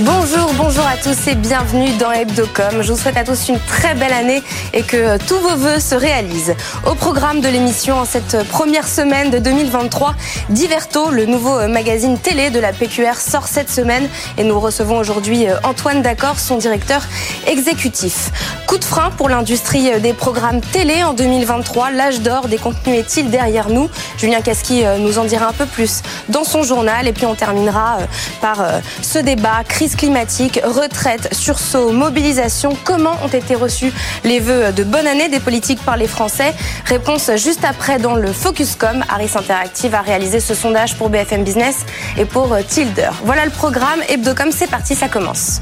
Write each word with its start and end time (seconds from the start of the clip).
Bonjour, 0.00 0.52
bonjour 0.56 0.86
à 0.86 0.96
tous 0.96 1.26
et 1.26 1.34
bienvenue 1.34 1.90
dans 1.98 2.12
Hebdocom. 2.12 2.82
Je 2.82 2.92
vous 2.92 2.96
souhaite 2.96 3.16
à 3.16 3.24
tous 3.24 3.48
une 3.48 3.58
très 3.58 3.96
belle 3.96 4.12
année 4.12 4.44
et 4.72 4.82
que 4.82 5.18
tous 5.26 5.40
vos 5.40 5.56
voeux 5.56 5.80
se 5.80 5.96
réalisent. 5.96 6.54
Au 6.88 6.94
programme 6.94 7.40
de 7.40 7.48
l'émission 7.48 7.96
en 7.96 8.04
cette 8.04 8.46
première 8.46 8.86
semaine 8.86 9.30
de 9.30 9.40
2023, 9.40 10.14
Diverto, 10.50 11.10
le 11.10 11.26
nouveau 11.26 11.66
magazine 11.66 12.16
télé 12.16 12.50
de 12.50 12.60
la 12.60 12.72
PQR, 12.72 13.16
sort 13.16 13.48
cette 13.48 13.70
semaine 13.70 14.08
et 14.36 14.44
nous 14.44 14.60
recevons 14.60 14.98
aujourd'hui 14.98 15.46
Antoine 15.64 16.00
Dacor, 16.00 16.38
son 16.38 16.58
directeur 16.58 17.02
exécutif. 17.48 18.30
Coup 18.68 18.78
de 18.78 18.84
frein 18.84 19.10
pour 19.10 19.28
l'industrie 19.28 20.00
des 20.00 20.12
programmes 20.12 20.60
télé 20.60 21.02
en 21.02 21.12
2023. 21.12 21.90
L'âge 21.90 22.20
d'or 22.20 22.46
des 22.46 22.58
contenus 22.58 23.00
est-il 23.00 23.30
derrière 23.30 23.68
nous? 23.68 23.90
Julien 24.16 24.42
Casqui 24.42 24.84
nous 25.00 25.18
en 25.18 25.24
dira 25.24 25.48
un 25.48 25.52
peu 25.52 25.66
plus 25.66 26.02
dans 26.28 26.44
son 26.44 26.62
journal 26.62 27.08
et 27.08 27.12
puis 27.12 27.26
on 27.26 27.34
terminera 27.34 27.98
par 28.40 28.64
ce 29.02 29.18
débat 29.18 29.64
climatique, 29.96 30.60
retraite, 30.64 31.34
sursaut, 31.34 31.92
mobilisation. 31.92 32.76
Comment 32.84 33.16
ont 33.22 33.28
été 33.28 33.54
reçus 33.54 33.92
les 34.24 34.40
vœux 34.40 34.72
de 34.72 34.84
bonne 34.84 35.06
année 35.06 35.28
des 35.28 35.40
politiques 35.40 35.82
par 35.84 35.96
les 35.96 36.06
Français 36.06 36.54
Réponse 36.84 37.30
juste 37.36 37.64
après 37.64 37.98
dans 37.98 38.14
le 38.14 38.32
Focuscom. 38.32 39.04
Harris 39.08 39.30
Interactive 39.34 39.94
a 39.94 40.00
réalisé 40.00 40.40
ce 40.40 40.54
sondage 40.54 40.96
pour 40.96 41.08
BFM 41.08 41.44
Business 41.44 41.84
et 42.16 42.24
pour 42.24 42.56
Tilder. 42.66 43.10
Voilà 43.24 43.44
le 43.44 43.50
programme. 43.50 44.00
Hebdocom, 44.08 44.50
c'est 44.52 44.70
parti, 44.70 44.94
ça 44.94 45.08
commence. 45.08 45.60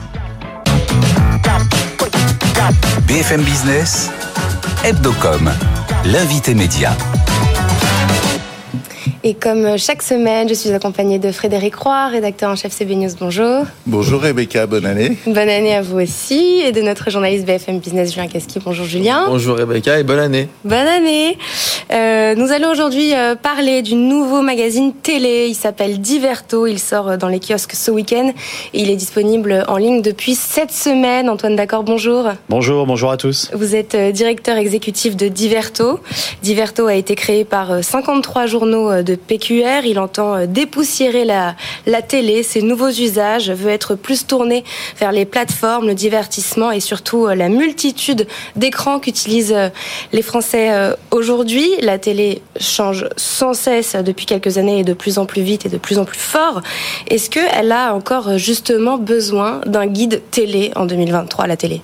BFM 3.06 3.43
Business, 3.43 4.11
Hebdocom, 4.84 5.51
l'invité 6.05 6.55
média. 6.55 6.93
Et 9.28 9.34
comme 9.34 9.77
chaque 9.77 10.02
semaine, 10.02 10.48
je 10.48 10.55
suis 10.55 10.70
accompagnée 10.70 11.19
de 11.19 11.32
Frédéric 11.32 11.74
Roy, 11.74 12.10
rédacteur 12.10 12.48
en 12.48 12.55
chef 12.55 12.72
CB 12.72 12.94
News. 12.94 13.10
Bonjour. 13.19 13.64
Bonjour 13.84 14.20
Rebecca, 14.20 14.69
bonne 14.69 14.86
année. 14.86 15.16
Bonne 15.27 15.48
année 15.48 15.74
à 15.74 15.82
vous 15.82 15.98
aussi. 15.98 16.60
Et 16.64 16.70
de 16.70 16.80
notre 16.80 17.10
journaliste 17.10 17.44
BFM 17.44 17.80
Business, 17.80 18.14
Julien 18.14 18.28
Casqui. 18.28 18.60
Bonjour 18.64 18.86
Julien. 18.86 19.24
Bonjour 19.27 19.56
Rebecca 19.56 19.98
et 19.98 20.04
bonne 20.04 20.20
année. 20.20 20.48
Bonne 20.64 20.86
année. 20.86 21.36
Euh, 21.92 22.36
nous 22.36 22.52
allons 22.52 22.70
aujourd'hui 22.70 23.16
euh, 23.16 23.34
parler 23.34 23.82
du 23.82 23.97
nouveau 23.97 24.42
magazine 24.42 24.92
télé. 24.92 25.47
Il 25.48 25.56
s'appelle 25.56 26.00
Diverto. 26.00 26.69
Il 26.69 26.78
sort 26.78 27.19
dans 27.19 27.27
les 27.27 27.41
kiosques 27.41 27.74
ce 27.74 27.91
week-end. 27.91 28.32
Et 28.74 28.82
il 28.82 28.91
est 28.91 28.97
disponible 28.97 29.64
en 29.66 29.77
ligne 29.77 30.02
depuis 30.02 30.36
cette 30.36 30.70
semaine. 30.70 31.28
Antoine 31.28 31.56
D'accord, 31.56 31.82
bonjour. 31.82 32.28
Bonjour, 32.48 32.86
bonjour 32.86 33.10
à 33.10 33.16
tous. 33.16 33.50
Vous 33.54 33.74
êtes 33.74 33.97
directeur 33.97 34.56
exécutif 34.56 35.16
de 35.16 35.27
Diverto. 35.27 35.98
Diverto 36.44 36.86
a 36.86 36.94
été 36.94 37.16
créé 37.16 37.44
par 37.44 37.82
53 37.82 38.47
journaux 38.47 39.02
de 39.02 39.16
PQR. 39.17 39.84
Il 39.84 39.98
entend 39.98 40.47
dépoussiérer 40.47 41.25
la, 41.25 41.55
télé, 42.03 42.42
ses 42.42 42.62
nouveaux 42.62 42.91
usages, 42.91 43.50
veut 43.50 43.70
être 43.70 43.95
plus 43.95 44.27
tourné 44.27 44.64
vers 44.98 45.12
les 45.12 45.25
plateformes, 45.25 45.86
le 45.86 45.95
divertissement 45.95 46.70
et 46.70 46.81
surtout 46.81 47.27
la 47.27 47.48
multitude 47.48 48.27
d'écrans 48.56 49.00
qu'utilisent 49.00 49.56
les 50.12 50.22
Français 50.22 50.70
aujourd'hui. 51.11 51.69
La 51.81 51.98
télé 51.98 52.42
change 52.61 53.06
sans 53.17 53.55
cesse 53.55 53.97
depuis 53.97 54.27
quelques 54.27 54.59
années 54.59 54.81
et 54.81 54.84
de 54.84 54.94
plus 54.94 55.19
en 55.19 55.27
plus 55.27 55.42
vite 55.42 55.67
et 55.67 55.69
de 55.69 55.78
plus 55.78 55.98
en 55.98 56.05
plus 56.05 56.19
fort. 56.19 56.62
Est-ce 57.09 57.31
qu'elle 57.31 57.72
a 57.72 57.94
encore 57.94 58.39
justement 58.39 58.98
besoin 58.98 59.61
d'un 59.67 59.87
guide 59.87 60.22
télé 60.31 60.72
en 60.77 60.87
2023, 60.87 61.47
la 61.47 61.56
télé? 61.56 61.83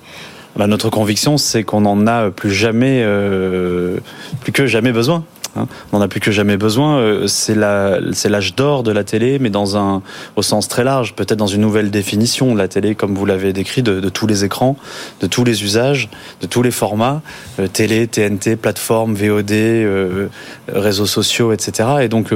Bah, 0.55 0.67
Notre 0.67 0.89
conviction, 0.89 1.37
c'est 1.37 1.63
qu'on 1.63 1.81
n'en 1.81 2.05
a 2.07 2.29
plus 2.29 2.53
jamais, 2.53 3.01
euh, 3.03 3.97
plus 4.41 4.51
que 4.51 4.67
jamais 4.67 4.91
besoin. 4.91 5.23
Hein. 5.55 5.67
On 5.91 5.97
n'en 5.97 6.03
a 6.03 6.07
plus 6.07 6.19
que 6.19 6.31
jamais 6.31 6.57
besoin. 6.57 7.27
C'est 7.27 7.55
l'âge 7.55 8.55
d'or 8.55 8.83
de 8.83 8.91
la 8.91 9.03
télé, 9.03 9.39
mais 9.39 9.49
dans 9.49 9.77
un, 9.77 10.01
au 10.35 10.41
sens 10.41 10.67
très 10.67 10.83
large, 10.83 11.13
peut-être 11.13 11.37
dans 11.37 11.47
une 11.47 11.61
nouvelle 11.61 11.91
définition 11.91 12.53
de 12.53 12.57
la 12.57 12.67
télé, 12.67 12.95
comme 12.95 13.15
vous 13.15 13.25
l'avez 13.25 13.53
décrit, 13.53 13.83
de, 13.83 13.99
de, 13.99 14.09
tous 14.09 14.27
les 14.27 14.43
écrans, 14.43 14.77
de 15.21 15.27
tous 15.27 15.43
les 15.43 15.63
usages, 15.63 16.09
de 16.41 16.47
tous 16.47 16.61
les 16.61 16.71
formats, 16.71 17.21
euh, 17.59 17.67
télé, 17.67 18.07
TNT, 18.07 18.55
plateforme, 18.55 19.13
VOD, 19.13 19.51
euh, 19.51 20.27
réseaux 20.67 21.05
sociaux, 21.05 21.53
etc. 21.53 21.89
Et 22.01 22.07
donc, 22.07 22.33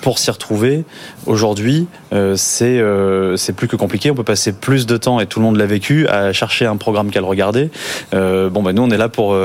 pour 0.00 0.18
s'y 0.18 0.30
retrouver, 0.30 0.84
aujourd'hui, 1.26 1.86
euh, 2.12 2.34
c'est 2.36 2.78
euh, 2.78 3.36
c'est 3.36 3.52
plus 3.52 3.68
que 3.68 3.76
compliqué. 3.76 4.10
On 4.10 4.14
peut 4.14 4.24
passer 4.24 4.52
plus 4.52 4.86
de 4.86 4.96
temps, 4.96 5.20
et 5.20 5.26
tout 5.26 5.40
le 5.40 5.44
monde 5.44 5.56
l'a 5.56 5.66
vécu, 5.66 6.06
à 6.08 6.32
chercher 6.32 6.66
un 6.66 6.76
programme 6.76 7.10
qu'à 7.10 7.20
le 7.20 7.26
regarder. 7.26 7.70
Euh, 8.14 8.48
bon, 8.48 8.62
ben 8.62 8.72
nous, 8.72 8.82
on 8.82 8.90
est 8.90 8.96
là 8.96 9.08
pour 9.08 9.36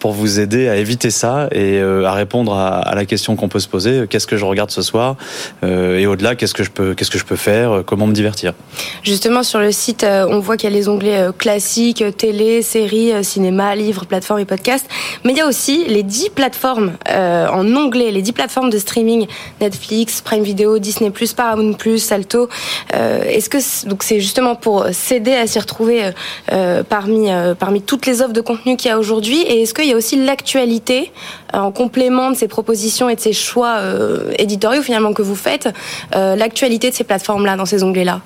pour 0.00 0.12
vous 0.12 0.38
aider 0.38 0.68
à 0.68 0.76
éviter 0.76 1.10
ça 1.10 1.48
et 1.50 1.80
à 1.80 2.12
répondre 2.12 2.54
à, 2.54 2.94
la 2.94 3.06
question 3.06 3.36
qu'on 3.36 3.48
peut 3.48 3.58
se 3.58 3.68
poser 3.68 4.06
qu'est-ce 4.08 4.26
que 4.26 4.36
je 4.36 4.44
regarde 4.44 4.70
ce 4.70 4.82
soir? 4.82 5.16
Et 5.62 6.06
au-delà, 6.06 6.34
qu'est-ce 6.34 6.52
que 6.52 6.62
je 6.62 6.70
peux 6.70 6.94
qu'est-ce 6.94 7.10
que 7.10 7.18
je 7.18 7.24
peux 7.24 7.36
faire? 7.36 7.82
Comment 7.86 8.06
me 8.06 8.12
divertir? 8.12 8.52
Justement, 9.02 9.42
sur 9.42 9.60
le 9.60 9.72
site, 9.72 10.04
on 10.04 10.40
voit 10.40 10.56
qu'il 10.56 10.70
y 10.70 10.72
a 10.72 10.76
les 10.76 10.88
onglets 10.88 11.28
classiques, 11.38 12.04
télé, 12.18 12.60
séries, 12.60 13.12
cinéma, 13.24 13.74
livres, 13.74 14.04
plateformes 14.04 14.40
et 14.40 14.44
podcasts. 14.44 14.88
Mais 15.24 15.32
il 15.32 15.38
y 15.38 15.40
a 15.40 15.46
aussi 15.46 15.86
les 15.86 16.02
10 16.02 16.30
plateformes 16.30 16.92
en 17.08 17.66
onglet, 17.74 18.10
les 18.10 18.22
10 18.22 18.32
plateformes 18.32 18.70
de 18.70 18.78
streaming 18.78 19.26
Netflix, 19.62 19.93
Prime 20.24 20.42
Video, 20.42 20.78
Disney+, 20.78 21.12
Paramount+, 21.36 21.76
Salto. 21.98 22.48
Euh, 22.94 23.22
Est-ce 23.24 23.48
que 23.48 23.88
donc 23.88 24.02
c'est 24.02 24.20
justement 24.20 24.54
pour 24.54 24.86
s'aider 24.92 25.34
à 25.34 25.46
s'y 25.46 25.58
retrouver 25.58 26.10
euh, 26.52 26.82
parmi 26.82 27.30
euh, 27.30 27.54
parmi 27.54 27.82
toutes 27.82 28.06
les 28.06 28.22
offres 28.22 28.32
de 28.32 28.40
contenu 28.40 28.76
qu'il 28.76 28.88
y 28.88 28.92
a 28.92 28.98
aujourd'hui? 28.98 29.40
Et 29.42 29.62
est-ce 29.62 29.74
qu'il 29.74 29.86
y 29.86 29.92
a 29.92 29.96
aussi 29.96 30.16
l'actualité 30.16 31.12
en 31.52 31.70
complément 31.70 32.30
de 32.30 32.36
ces 32.36 32.48
propositions 32.48 33.08
et 33.08 33.14
de 33.14 33.20
ces 33.20 33.32
choix 33.32 33.78
éditoriaux 34.38 34.82
finalement 34.82 35.12
que 35.12 35.22
vous 35.22 35.36
faites, 35.36 35.68
l'actualité 36.12 36.90
de 36.90 36.94
ces 36.94 37.04
plateformes-là 37.04 37.56
dans 37.56 37.66
ces 37.66 37.84
onglets-là? 37.84 38.20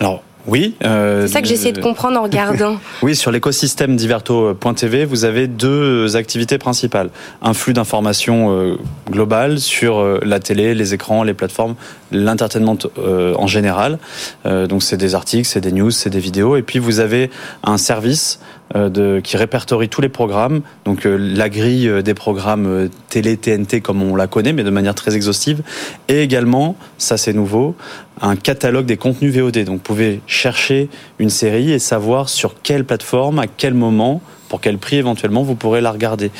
Alors 0.00 0.22
oui. 0.46 0.74
Euh, 0.84 1.22
c'est 1.22 1.34
ça 1.34 1.42
que 1.42 1.48
j'essaie 1.48 1.72
de 1.72 1.80
comprendre 1.80 2.18
en 2.18 2.22
regardant. 2.22 2.76
oui, 3.02 3.16
sur 3.16 3.30
l'écosystème 3.30 3.96
diverto.tv, 3.96 5.04
vous 5.04 5.24
avez 5.24 5.46
deux 5.46 6.16
activités 6.16 6.58
principales. 6.58 7.10
Un 7.42 7.54
flux 7.54 7.72
d'informations 7.72 8.50
euh, 8.50 8.76
global 9.10 9.58
sur 9.58 9.98
euh, 9.98 10.20
la 10.24 10.40
télé, 10.40 10.74
les 10.74 10.94
écrans, 10.94 11.22
les 11.22 11.34
plateformes, 11.34 11.74
l'entertainment 12.12 12.78
euh, 12.98 13.34
en 13.36 13.46
général. 13.46 13.98
Euh, 14.46 14.66
donc 14.66 14.82
c'est 14.82 14.96
des 14.96 15.14
articles, 15.14 15.48
c'est 15.48 15.60
des 15.60 15.72
news, 15.72 15.90
c'est 15.90 16.10
des 16.10 16.20
vidéos. 16.20 16.56
Et 16.56 16.62
puis 16.62 16.78
vous 16.78 17.00
avez 17.00 17.30
un 17.62 17.76
service 17.76 18.40
de, 18.74 19.20
qui 19.22 19.36
répertorie 19.36 19.90
tous 19.90 20.00
les 20.00 20.08
programmes, 20.08 20.62
donc 20.86 21.02
la 21.04 21.50
grille 21.50 22.02
des 22.02 22.14
programmes 22.14 22.88
télé, 23.10 23.36
TNT 23.36 23.82
comme 23.82 24.02
on 24.02 24.16
la 24.16 24.26
connaît, 24.26 24.54
mais 24.54 24.64
de 24.64 24.70
manière 24.70 24.94
très 24.94 25.14
exhaustive, 25.14 25.62
et 26.08 26.22
également, 26.22 26.74
ça 26.96 27.18
c'est 27.18 27.34
nouveau, 27.34 27.76
un 28.20 28.36
catalogue 28.36 28.86
des 28.86 28.96
contenus 28.96 29.34
VOD. 29.34 29.64
Donc 29.64 29.76
vous 29.76 29.82
pouvez 29.82 30.20
chercher 30.26 30.88
une 31.18 31.30
série 31.30 31.72
et 31.72 31.78
savoir 31.78 32.28
sur 32.28 32.60
quelle 32.62 32.84
plateforme, 32.84 33.38
à 33.38 33.46
quel 33.46 33.74
moment, 33.74 34.20
pour 34.48 34.60
quel 34.60 34.78
prix 34.78 34.96
éventuellement 34.96 35.42
vous 35.42 35.54
pourrez 35.54 35.80
la 35.80 35.90
regarder. 35.90 36.30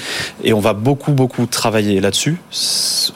Et 0.42 0.52
on 0.52 0.60
va 0.60 0.72
beaucoup, 0.72 1.12
beaucoup 1.12 1.46
travailler 1.46 2.00
là-dessus. 2.00 2.38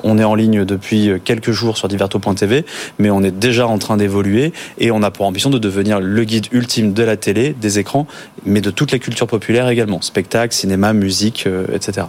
On 0.03 0.19
est 0.19 0.25
en 0.25 0.35
ligne 0.35 0.65
depuis 0.65 1.13
quelques 1.25 1.53
jours 1.53 1.77
sur 1.77 1.89
diverto.tv, 1.89 2.65
mais 2.99 3.11
on 3.11 3.23
est 3.23 3.31
déjà 3.31 3.67
en 3.67 3.79
train 3.79 3.97
d'évoluer 3.97 4.53
et 4.79 4.91
on 4.91 5.03
a 5.03 5.11
pour 5.11 5.27
ambition 5.27 5.51
de 5.51 5.59
devenir 5.59 6.01
le 6.01 6.25
guide 6.25 6.47
ultime 6.53 6.93
de 6.93 7.03
la 7.03 7.17
télé, 7.17 7.55
des 7.59 7.79
écrans, 7.79 8.07
mais 8.45 8.61
de 8.61 8.71
toutes 8.71 8.93
les 8.93 8.99
cultures 8.99 9.27
populaires 9.27 9.69
également, 9.69 10.01
spectacle, 10.01 10.55
cinéma, 10.55 10.93
musique, 10.93 11.47
euh, 11.47 11.67
etc. 11.73 12.07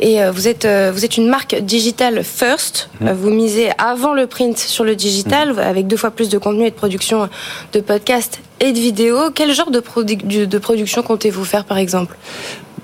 Et 0.00 0.22
euh, 0.22 0.30
vous 0.30 0.48
êtes, 0.48 0.64
euh, 0.64 0.92
vous 0.92 1.04
êtes 1.04 1.16
une 1.16 1.28
marque 1.28 1.56
digital 1.60 2.22
first. 2.24 2.90
Mmh. 3.00 3.10
Vous 3.12 3.30
misez 3.30 3.70
avant 3.78 4.14
le 4.14 4.26
print 4.26 4.58
sur 4.58 4.84
le 4.84 4.96
digital, 4.96 5.54
mmh. 5.54 5.58
avec 5.58 5.86
deux 5.86 5.96
fois 5.96 6.10
plus 6.10 6.28
de 6.28 6.38
contenu 6.38 6.66
et 6.66 6.70
de 6.70 6.76
production 6.76 7.28
de 7.72 7.80
podcasts 7.80 8.40
et 8.60 8.72
de 8.72 8.78
vidéos. 8.78 9.30
Quel 9.34 9.52
genre 9.52 9.70
de, 9.70 9.80
produ 9.80 10.16
de 10.16 10.58
production 10.58 11.02
comptez-vous 11.02 11.44
faire 11.44 11.64
par 11.64 11.78
exemple? 11.78 12.16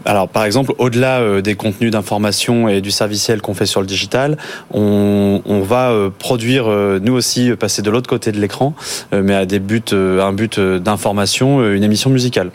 Alors, 0.06 0.28
par 0.28 0.44
exemple, 0.44 0.74
au-delà 0.78 1.20
euh, 1.20 1.40
des 1.40 1.54
contenus 1.54 1.90
d'information 1.90 2.68
et 2.68 2.80
du 2.80 2.90
serviciel 2.90 3.40
qu'on 3.40 3.54
fait 3.54 3.66
sur 3.66 3.80
le 3.80 3.86
digital, 3.86 4.36
on, 4.72 5.40
on 5.46 5.60
va 5.60 5.92
euh, 5.92 6.10
produire, 6.10 6.68
euh, 6.68 6.98
nous 7.02 7.14
aussi, 7.14 7.52
passer 7.58 7.80
de 7.80 7.90
l'autre 7.90 8.08
côté 8.08 8.30
de 8.30 8.38
l'écran, 8.38 8.74
mais 9.12 9.34
à 9.34 9.46
des 9.46 9.60
buts, 9.60 9.82
un 9.92 10.32
but 10.32 10.58
d'information, 10.60 11.72
une 11.72 11.82
émission 11.82 12.10
musicale, 12.10 12.50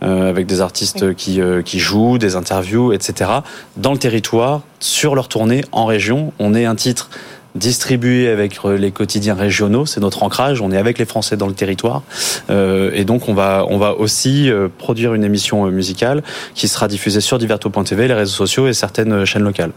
avec 0.00 0.46
des 0.46 0.60
artistes 0.60 1.14
qui, 1.14 1.40
qui 1.64 1.78
jouent, 1.78 2.18
des 2.18 2.36
interviews, 2.36 2.92
etc. 2.92 3.30
Dans 3.76 3.92
le 3.92 3.98
territoire, 3.98 4.62
sur 4.80 5.14
leur 5.14 5.28
tournée, 5.28 5.62
en 5.72 5.86
région, 5.86 6.32
on 6.38 6.54
est 6.54 6.64
un 6.64 6.74
titre 6.74 7.10
distribué 7.54 8.28
avec 8.28 8.58
les 8.64 8.90
quotidiens 8.90 9.34
régionaux. 9.34 9.86
C'est 9.86 10.00
notre 10.00 10.22
ancrage. 10.22 10.60
On 10.60 10.72
est 10.72 10.76
avec 10.76 10.98
les 10.98 11.04
Français 11.04 11.36
dans 11.36 11.46
le 11.46 11.54
territoire. 11.54 12.02
Euh, 12.50 12.90
et 12.94 13.04
donc, 13.04 13.28
on 13.28 13.34
va, 13.34 13.64
on 13.68 13.78
va 13.78 13.94
aussi 13.94 14.50
euh, 14.50 14.68
produire 14.76 15.14
une 15.14 15.24
émission 15.24 15.66
euh, 15.66 15.70
musicale 15.70 16.22
qui 16.54 16.66
sera 16.68 16.88
diffusée 16.88 17.20
sur 17.20 17.38
diverto.tv, 17.38 18.08
les 18.08 18.14
réseaux 18.14 18.34
sociaux 18.34 18.66
et 18.66 18.72
certaines 18.72 19.24
chaînes 19.24 19.44
locales. 19.44 19.70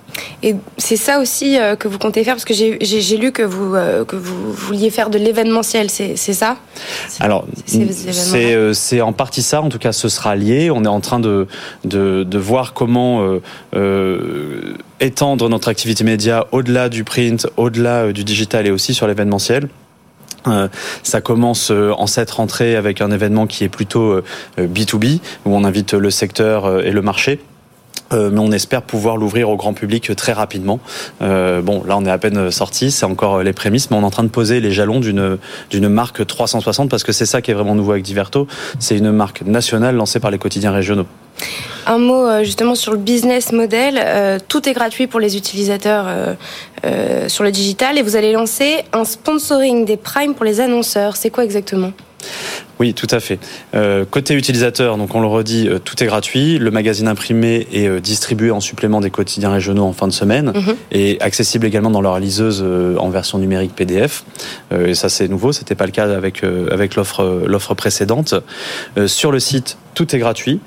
Et 0.44 0.56
c'est 0.78 0.98
ça 0.98 1.20
aussi 1.20 1.58
que 1.80 1.88
vous 1.88 2.00
comptez 2.00 2.24
faire 2.24 2.36
parce 2.36 2.46
que 2.46 2.54
j'ai 2.54 3.18
lu 3.18 3.32
que 3.32 3.44
vous, 3.44 3.74
que 4.06 4.16
vous 4.16 4.52
vouliez 4.52 4.90
faire 4.90 5.10
de 5.10 5.18
l'événementiel. 5.18 5.90
C'est 5.90 6.16
ça? 6.16 6.58
Alors, 7.20 7.46
c'est 7.66 9.02
en 9.02 9.14
partie 9.14 9.42
ça. 9.42 9.62
En 9.62 9.70
tout 9.70 9.80
cas, 9.80 9.92
ce 9.92 10.10
sera 10.10 10.36
lié. 10.36 10.72
On 10.72 10.84
est 10.84 10.88
en 10.88 11.02
train 11.02 11.20
de, 11.20 11.48
de, 11.86 12.24
de 12.24 12.38
voir 12.38 12.74
comment 12.74 13.40
euh, 13.78 14.74
étendre 15.00 15.50
notre 15.50 15.70
activité 15.70 16.04
média 16.04 16.48
au-delà 16.52 16.90
du 16.90 17.04
print, 17.04 17.48
au-delà 17.58 18.12
du 18.12 18.24
digital 18.24 18.68
et 18.68 18.72
aussi 18.72 18.94
sur 18.94 19.08
l'événementiel. 19.08 19.70
ça 21.04 21.22
commence 21.22 21.72
en 21.72 22.08
cette 22.08 22.32
rentrée 22.32 22.76
avec 22.76 23.02
un 23.02 23.12
événement 23.12 23.48
qui 23.48 23.64
est 23.66 23.70
plutôt 23.70 24.22
B2B, 24.58 25.20
où 25.46 25.56
on 25.56 25.64
invite 25.66 25.94
le 25.94 26.10
secteur 26.10 26.84
et 26.86 26.92
le 26.92 27.02
marché. 27.02 27.42
Euh, 28.14 28.30
mais 28.32 28.40
on 28.40 28.52
espère 28.52 28.82
pouvoir 28.82 29.18
l'ouvrir 29.18 29.50
au 29.50 29.56
grand 29.56 29.74
public 29.74 30.16
très 30.16 30.34
rapidement. 30.34 30.80
Euh, 31.22 31.62
bon, 31.62 31.84
là, 31.86 31.98
on 31.98 32.06
est 32.06 32.12
à 32.12 32.18
peine 32.18 32.52
sorti, 32.52 32.92
c'est 32.92 33.06
encore 33.06 33.44
les 33.44 33.54
prémices, 33.54 33.92
mais 33.92 33.98
on 33.98 34.02
est 34.02 34.06
en 34.06 34.10
train 34.10 34.24
de 34.24 34.30
poser 34.30 34.60
les 34.60 34.72
jalons 34.72 35.00
d'une 35.00 35.38
d'une 35.70 35.90
marque 35.90 36.26
360 36.26 36.90
parce 36.90 37.04
que 37.04 37.12
c'est 37.12 37.26
ça 37.26 37.42
qui 37.42 37.52
est 37.52 37.54
vraiment 37.54 37.76
nouveau 37.76 37.92
avec 37.92 38.04
Diverto. 38.04 38.48
C'est 38.80 38.98
une 38.98 39.12
marque 39.12 39.42
nationale 39.42 39.96
lancée 39.96 40.20
par 40.20 40.32
les 40.32 40.38
quotidiens 40.38 40.72
régionaux. 40.72 41.06
Un 41.86 42.00
mot 42.00 42.26
euh, 42.26 42.44
justement 42.44 42.76
sur 42.76 42.92
le 42.92 42.98
business 42.98 43.52
model. 43.52 44.42
tout 44.48 44.68
est 44.68 44.74
gratuit 44.74 45.08
pour 45.08 45.20
les 45.20 45.38
utilisateurs 45.38 46.08
sur 47.28 47.44
le 47.44 47.52
digital 47.52 47.98
et 47.98 48.02
vous 48.02 48.16
allez 48.16 48.32
lancer 48.32 48.84
un 48.94 49.04
sponsoring 49.04 49.86
des 49.86 49.98
primes 49.98 50.34
pour 50.34 50.46
les 50.46 50.60
annonceurs. 50.60 51.16
C'est 51.16 51.30
quoi 51.30 51.44
exactement? 51.44 51.92
Oui, 52.80 52.94
tout 52.94 53.08
à 53.10 53.20
fait. 53.20 53.40
Euh, 53.74 54.06
côté 54.06 54.36
utilisateur, 54.36 54.98
donc 54.98 55.16
on 55.16 55.20
le 55.20 55.28
redit, 55.28 55.68
euh, 55.68 55.80
tout 55.80 56.02
est 56.04 56.06
gratuit. 56.06 56.60
Le 56.60 56.70
magazine 56.70 57.08
imprimé 57.08 57.68
est 57.74 57.88
euh, 57.88 58.00
distribué 58.00 58.52
en 58.52 58.60
supplément 58.60 59.02
des 59.02 59.10
quotidiens 59.10 59.50
régionaux 59.50 59.84
en 59.84 59.94
fin 59.94 60.08
de 60.08 60.14
semaine 60.14 60.52
mhm. 60.54 60.76
et 60.92 61.20
accessible 61.22 61.66
également 61.66 61.90
dans 61.90 62.02
leur 62.02 62.20
liseuse 62.20 62.64
en 62.98 63.10
version 63.10 63.38
numérique 63.38 63.76
PDF. 63.76 64.24
et 64.72 64.94
ça, 64.94 65.10
c'est 65.10 65.28
nouveau. 65.28 65.52
C'était 65.52 65.76
pas 65.76 65.86
le 65.86 65.92
cas 65.92 66.10
avec 66.16 66.44
avec 66.44 66.96
l'offre 66.96 67.44
l'offre 67.46 67.74
précédente. 67.74 68.36
sur 69.08 69.32
le 69.32 69.40
site, 69.40 69.78
tout 69.94 70.16
est 70.16 70.20
gratuit. 70.20 70.60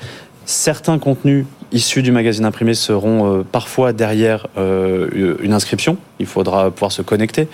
Certains 0.47 0.99
contenus 0.99 1.47
issus 1.73 2.03
du 2.03 2.13
magazine 2.13 2.45
imprimé 2.45 2.75
seront 2.75 3.45
parfois 3.51 3.93
derrière 3.93 4.47
une 4.57 5.53
inscription. 5.53 5.97
Il 6.19 6.27
faudra 6.27 6.71
pouvoir 6.71 6.93
se 6.93 7.03
connecter 7.03 7.49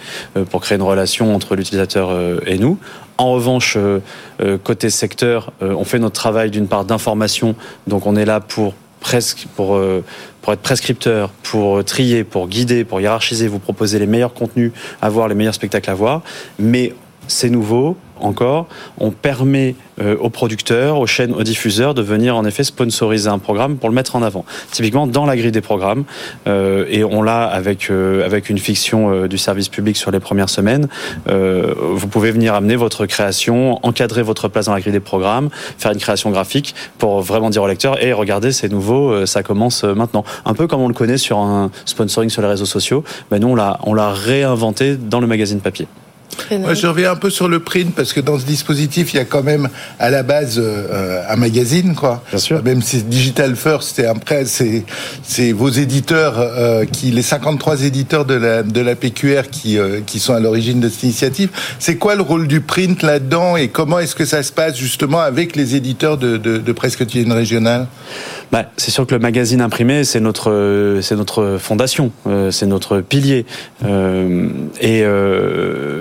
pour 0.51 0.61
créer 0.61 0.77
une 0.77 0.83
relation 0.83 1.35
entre 1.35 1.57
l'utilisateur 1.57 2.11
et 2.47 2.59
nous. 2.59 2.79
En 3.19 3.33
revanche, 3.33 3.77
euh, 3.77 4.01
euh, 4.43 4.59
côté 4.59 4.91
secteur, 4.91 5.53
euh, 5.63 5.75
on 5.75 5.85
fait 5.85 5.99
notre 5.99 6.15
travail 6.15 6.51
d'une 6.51 6.69
part 6.69 6.85
d'information, 6.85 7.55
donc 7.87 8.07
on 8.07 8.15
est 8.15 8.27
là 8.27 8.41
pour 8.41 8.75
presque 9.01 9.47
pour 9.55 9.81
pour 10.43 10.53
être 10.53 10.61
prescripteur, 10.61 11.31
pour 11.43 11.85
trier, 11.85 12.25
pour 12.25 12.49
guider, 12.49 12.85
pour 12.85 13.01
hiérarchiser, 13.01 13.47
vous 13.47 13.59
proposer 13.59 13.99
les 13.99 14.07
meilleurs 14.07 14.35
contenus 14.35 14.73
à 15.01 15.09
voir, 15.09 15.29
les 15.29 15.35
meilleurs 15.35 15.55
spectacles 15.55 15.91
à 15.91 15.95
voir, 15.95 16.23
mais 16.59 16.93
c'est 17.29 17.51
nouveau 17.51 17.97
encore, 18.21 18.67
on 18.99 19.11
permet 19.11 19.75
euh, 20.01 20.17
aux 20.19 20.31
producteurs, 20.31 20.99
aux 20.99 21.07
chaînes, 21.07 21.33
aux 21.33 21.43
diffuseurs 21.43 21.95
de 21.95 22.03
venir 22.03 22.37
en 22.37 22.45
effet 22.45 22.65
sponsoriser 22.65 23.29
un 23.29 23.39
programme 23.39 23.77
pour 23.77 23.89
le 23.89 23.95
mettre 23.95 24.17
en 24.17 24.23
avant. 24.23 24.45
Typiquement 24.71 25.07
dans 25.07 25.27
la 25.27 25.37
grille 25.37 25.53
des 25.53 25.61
programmes, 25.61 26.05
euh, 26.47 26.87
et 26.89 27.05
on 27.05 27.23
l'a 27.23 27.45
avec 27.45 27.91
euh, 27.91 28.25
avec 28.25 28.49
une 28.49 28.59
fiction 28.59 29.27
du 29.27 29.39
service 29.39 29.69
public 29.69 29.97
sur 29.97 30.11
les 30.11 30.21
premières 30.21 30.49
semaines. 30.49 30.89
vous 31.27 32.09
pouvez 32.09 32.31
venir 32.31 32.55
amener 32.55 32.77
votre 32.77 33.07
création, 33.07 33.79
encadrer 33.85 34.23
votre 34.23 34.49
place 34.49 34.67
dans 34.67 34.75
la 34.75 34.81
grille 34.81 34.93
des 34.93 35.01
programmes, 35.01 35.51
faire 35.79 35.93
une 35.93 35.99
création 35.99 36.31
graphique 36.31 36.75
pour 36.99 37.21
vraiment 37.21 37.51
dire 37.51 37.63
au 37.63 37.69
lecteur 37.69 38.03
et 38.03 38.13
regardez 38.13 38.53
c'est 38.53 38.71
nouveau, 38.71 39.27
ça 39.27 39.43
commence 39.43 39.85
maintenant. 39.85 40.25
Un 40.45 40.55
peu 40.55 40.67
comme 40.67 40.81
on 40.81 40.89
le 40.89 40.95
connaît 40.95 41.19
sur 41.19 41.39
un 41.39 41.71
sponsoring 41.85 42.31
sur 42.31 42.43
les 42.43 42.49
réseaux 42.49 42.67
sociaux, 42.67 43.05
nous 43.31 43.49
on 43.49 43.55
l'a 43.55 43.79
on 43.85 43.95
l'a 43.95 44.11
réinventé 44.11 44.97
dans 44.97 45.21
le 45.21 45.27
magazine 45.27 45.61
papier. 45.61 45.87
Moi, 46.51 46.75
je 46.75 46.87
reviens 46.87 47.13
un 47.13 47.17
peu 47.17 47.31
sur 47.31 47.49
le 47.49 47.61
print 47.61 47.95
parce 47.95 48.13
que 48.13 48.21
dans 48.21 48.39
ce 48.39 48.45
dispositif, 48.45 49.13
il 49.15 49.17
y 49.17 49.21
a 49.21 49.25
quand 49.25 49.43
même 49.43 49.69
à 49.99 50.11
la 50.11 50.23
base 50.23 50.59
euh, 50.59 51.23
un 51.29 51.37
magazine, 51.37 51.95
quoi. 51.95 52.23
Bien 52.31 52.39
sûr. 52.39 52.63
Même 52.63 52.83
si 52.83 53.03
Digital 53.03 53.57
First, 53.57 53.93
c'est 53.97 54.07
après, 54.07 54.45
c'est 54.45 54.85
c'est 55.23 55.53
vos 55.53 55.69
éditeurs 55.69 56.35
euh, 56.39 56.85
qui, 56.85 57.11
les 57.11 57.23
53 57.23 57.83
éditeurs 57.85 58.25
de 58.25 58.35
la 58.35 58.63
de 58.63 58.81
la 58.81 58.95
PQR 58.95 59.49
qui 59.51 59.79
euh, 59.79 60.01
qui 60.05 60.19
sont 60.19 60.35
à 60.35 60.41
l'origine 60.41 60.81
de 60.81 60.89
cette 60.89 61.05
initiative. 61.05 61.51
C'est 61.79 61.97
quoi 61.97 62.15
le 62.15 62.23
rôle 62.23 62.49
du 62.49 62.61
print 62.61 63.03
là-dedans 63.03 63.57
et 63.57 63.69
comment 63.69 63.99
est-ce 63.99 64.15
que 64.15 64.25
ça 64.25 64.43
se 64.43 64.53
passe 64.53 64.77
justement 64.77 65.21
avec 65.21 65.57
les 65.57 65.75
éditeurs 65.75 66.19
de 66.19 66.37
de, 66.37 66.59
de 66.59 66.73
presse 66.73 66.97
quotidienne 66.97 67.33
régionale 67.33 67.87
bah, 68.53 68.71
c'est 68.77 68.91
sûr 68.91 69.07
que 69.07 69.15
le 69.15 69.21
magazine 69.21 69.61
imprimé, 69.61 70.05
c'est 70.05 70.21
notre 70.21 70.99
c'est 71.03 71.17
notre 71.17 71.59
fondation, 71.59 72.13
c'est 72.51 72.67
notre 72.67 73.01
pilier. 73.01 73.45
et 74.81 75.05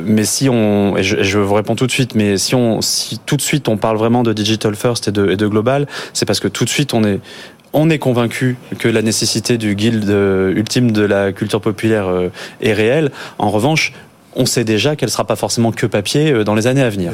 mais 0.06 0.24
si 0.24 0.50
on, 0.50 0.96
et 0.98 1.04
je, 1.04 1.40
vous 1.40 1.54
réponds 1.54 1.76
tout 1.76 1.88
de 1.88 1.92
suite, 1.92 2.16
mais 2.16 2.38
si 2.38 2.56
on, 2.56 2.82
si 2.82 3.20
tout 3.26 3.38
de 3.38 3.42
suite 3.42 3.68
on 3.68 3.78
parle 3.78 3.98
vraiment 3.98 4.24
de 4.24 4.34
digital 4.34 4.76
first 4.76 5.08
et 5.08 5.12
de, 5.12 5.30
et 5.32 5.38
de 5.38 5.48
global, 5.48 5.88
c'est 6.14 6.26
parce 6.26 6.40
que 6.40 6.48
tout 6.48 6.64
de 6.64 6.70
suite 6.70 6.94
on 6.94 7.04
est, 7.04 7.20
on 7.74 7.90
est 7.90 8.00
convaincu 8.00 8.58
que 8.80 8.88
la 8.88 9.02
nécessité 9.02 9.58
du 9.58 9.76
guild 9.76 10.10
euh, 10.10 10.54
ultime 10.56 10.92
de 10.92 11.02
la 11.02 11.34
culture 11.34 11.62
populaire 11.62 12.08
euh, 12.08 12.30
est 12.62 12.74
réelle. 12.74 13.12
En 13.38 13.50
revanche, 13.50 13.94
on 14.36 14.46
sait 14.46 14.64
déjà 14.64 14.96
qu'elle 14.96 15.10
sera 15.10 15.26
pas 15.26 15.36
forcément 15.36 15.72
que 15.72 15.86
papier 15.86 16.32
euh, 16.32 16.44
dans 16.44 16.56
les 16.56 16.68
années 16.68 16.84
à 16.84 16.90
venir. 16.90 17.12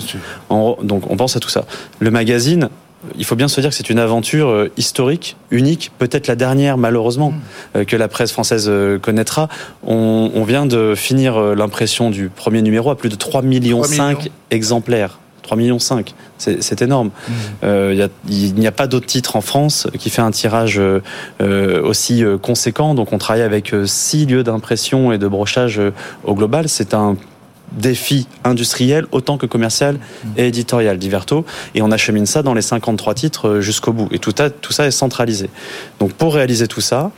donc 0.50 1.10
on 1.10 1.18
pense 1.18 1.36
à 1.36 1.40
tout 1.40 1.50
ça. 1.50 1.66
Le 2.00 2.12
magazine, 2.12 2.70
il 3.18 3.26
faut 3.26 3.36
bien 3.36 3.48
se 3.48 3.60
dire 3.62 3.70
que 3.70 3.76
c'est 3.76 3.90
une 3.90 4.00
aventure 4.00 4.50
euh, 4.50 4.72
historique, 4.78 5.36
unique, 5.50 5.92
peut-être 5.98 6.28
la 6.28 6.36
dernière 6.36 6.78
malheureusement 6.78 7.32
mm. 7.32 7.78
euh, 7.78 7.84
que 7.84 7.96
la 7.96 8.08
presse 8.08 8.32
française 8.32 8.66
euh, 8.68 9.00
connaîtra. 9.00 9.50
On, 9.84 10.44
vient 10.44 10.66
de 10.66 10.96
finir 10.96 11.40
l'impression 11.40 12.10
du 12.10 12.30
premier 12.30 12.62
numéro 12.62 12.90
à 12.90 12.98
plus 12.98 13.10
de 13.10 13.16
3 13.16 13.44
millions 13.44 13.84
5 13.84 14.32
exemplaires. 14.50 15.20
3 15.44 15.56
millions 15.56 15.80
5, 15.80 16.14
c'est 16.38 16.82
énorme. 16.82 17.12
Mm. 17.30 18.08
il 18.28 18.56
n'y 18.56 18.68
a, 18.68 18.72
pas 18.72 18.88
d'autre 18.88 19.06
titre 19.06 19.36
en 19.36 19.42
France 19.42 19.88
qui 20.00 20.10
fait 20.10 20.22
un 20.22 20.32
tirage 20.32 20.82
aussi 21.40 22.24
conséquent. 22.42 22.96
Donc 22.96 23.14
on 23.14 23.18
travaille 23.18 23.44
avec 23.44 23.74
6 23.86 24.26
lieux 24.26 24.44
d'impression 24.44 25.12
et 25.12 25.20
de 25.20 25.28
brochage 25.28 25.80
au 26.24 26.34
global. 26.34 26.68
C'est 26.68 26.94
un 26.94 27.16
défi 27.72 28.28
industriel 28.44 29.06
autant 29.12 29.38
que 29.38 29.46
commercial 29.46 30.00
et 30.38 30.48
éditorial 30.48 30.98
d'Iverto 30.98 31.46
et 31.76 31.82
on 31.82 31.92
achemine 31.92 32.26
ça 32.26 32.44
dans 32.44 32.54
les 32.54 32.62
53 32.62 33.14
titres 33.14 33.48
euh, 33.48 33.62
jusqu'au 33.62 33.94
bout. 33.94 34.08
Et 34.12 34.20
tout, 34.20 34.34
tout 34.34 34.74
ça 34.74 34.86
est 34.86 34.92
centralisé. 34.92 35.50
Donc 36.00 36.14
pour 36.14 36.34
réaliser 36.34 36.68
tout 36.68 36.82
ça, 36.82 37.12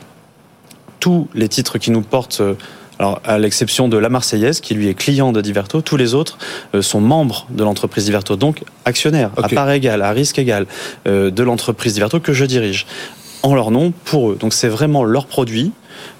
tous 1.00 1.28
les 1.34 1.48
titres 1.48 1.78
qui 1.78 1.90
nous 1.90 2.02
portent 2.02 2.40
euh, 2.40 2.54
alors, 3.00 3.20
à 3.24 3.38
l'exception 3.38 3.88
de 3.88 3.96
La 3.98 4.08
Marseillaise, 4.08 4.60
qui 4.60 4.72
lui 4.74 4.86
est 4.86 4.94
client 4.94 5.32
de 5.32 5.40
Diverto, 5.40 5.80
tous 5.80 5.96
les 5.96 6.14
autres 6.14 6.38
euh, 6.76 6.82
sont 6.82 7.00
membres 7.00 7.48
de 7.50 7.64
l'entreprise 7.64 8.04
Diverto, 8.04 8.36
donc 8.36 8.62
actionnaires, 8.84 9.30
à 9.36 9.48
part 9.48 9.68
égale, 9.72 10.00
à 10.02 10.12
risque 10.12 10.38
égal, 10.38 10.66
de 11.04 11.42
l'entreprise 11.42 11.94
Diverto 11.94 12.20
que 12.20 12.32
je 12.32 12.44
dirige, 12.44 12.86
en 13.44 13.54
leur 13.54 13.70
nom 13.70 13.92
pour 14.04 14.30
eux. 14.30 14.36
Donc, 14.36 14.52
c'est 14.52 14.68
vraiment 14.68 15.04
leur 15.04 15.26
produit, 15.26 15.72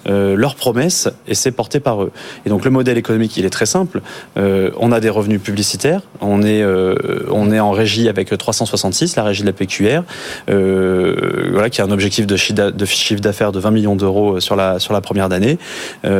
euh, 0.07 0.35
leurs 0.35 0.55
promesses 0.55 1.09
et 1.27 1.33
c'est 1.33 1.51
porté 1.51 1.79
par 1.79 2.03
eux. 2.03 2.11
Et 2.45 2.49
donc 2.49 2.63
le 2.63 2.69
modèle 2.71 2.97
économique, 2.97 3.35
il 3.37 3.45
est 3.45 3.49
très 3.49 3.65
simple. 3.65 4.01
Euh, 4.37 4.69
on 4.77 4.91
a 4.91 4.99
des 4.99 5.09
revenus 5.09 5.41
publicitaires, 5.41 6.01
on 6.21 6.43
est, 6.43 6.61
euh, 6.61 6.95
on 7.31 7.51
est 7.51 7.59
en 7.59 7.71
régie 7.71 8.07
avec 8.07 8.35
366, 8.35 9.15
la 9.15 9.23
régie 9.23 9.41
de 9.41 9.47
la 9.47 9.53
PQR, 9.53 10.03
voilà, 10.47 11.69
qui 11.69 11.81
a 11.81 11.85
un 11.85 11.91
objectif 11.91 12.27
de 12.27 12.35
chiffre 12.35 13.21
d'affaires 13.21 13.51
de 13.51 13.59
20 13.59 13.71
millions 13.71 13.95
d'euros 13.95 14.39
sur 14.39 14.55
la, 14.55 14.79
sur 14.79 14.93
la 14.93 15.01
première 15.01 15.31
année, 15.31 15.57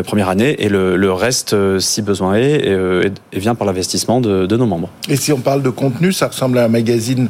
première 0.05 0.29
année, 0.29 0.55
et 0.63 0.69
le, 0.69 0.95
le 0.95 1.11
reste, 1.11 1.55
si 1.79 2.01
besoin 2.01 2.35
est, 2.35 2.65
et, 2.65 3.39
vient 3.39 3.55
par 3.55 3.67
l'investissement 3.67 4.19
de, 4.19 4.45
de, 4.45 4.57
nos 4.57 4.65
membres. 4.65 4.89
Et 5.09 5.15
si 5.15 5.31
on 5.31 5.39
parle 5.39 5.61
de 5.61 5.69
contenu, 5.69 6.11
ça 6.11 6.27
ressemble 6.27 6.57
à 6.57 6.65
un 6.65 6.69
magazine 6.69 7.29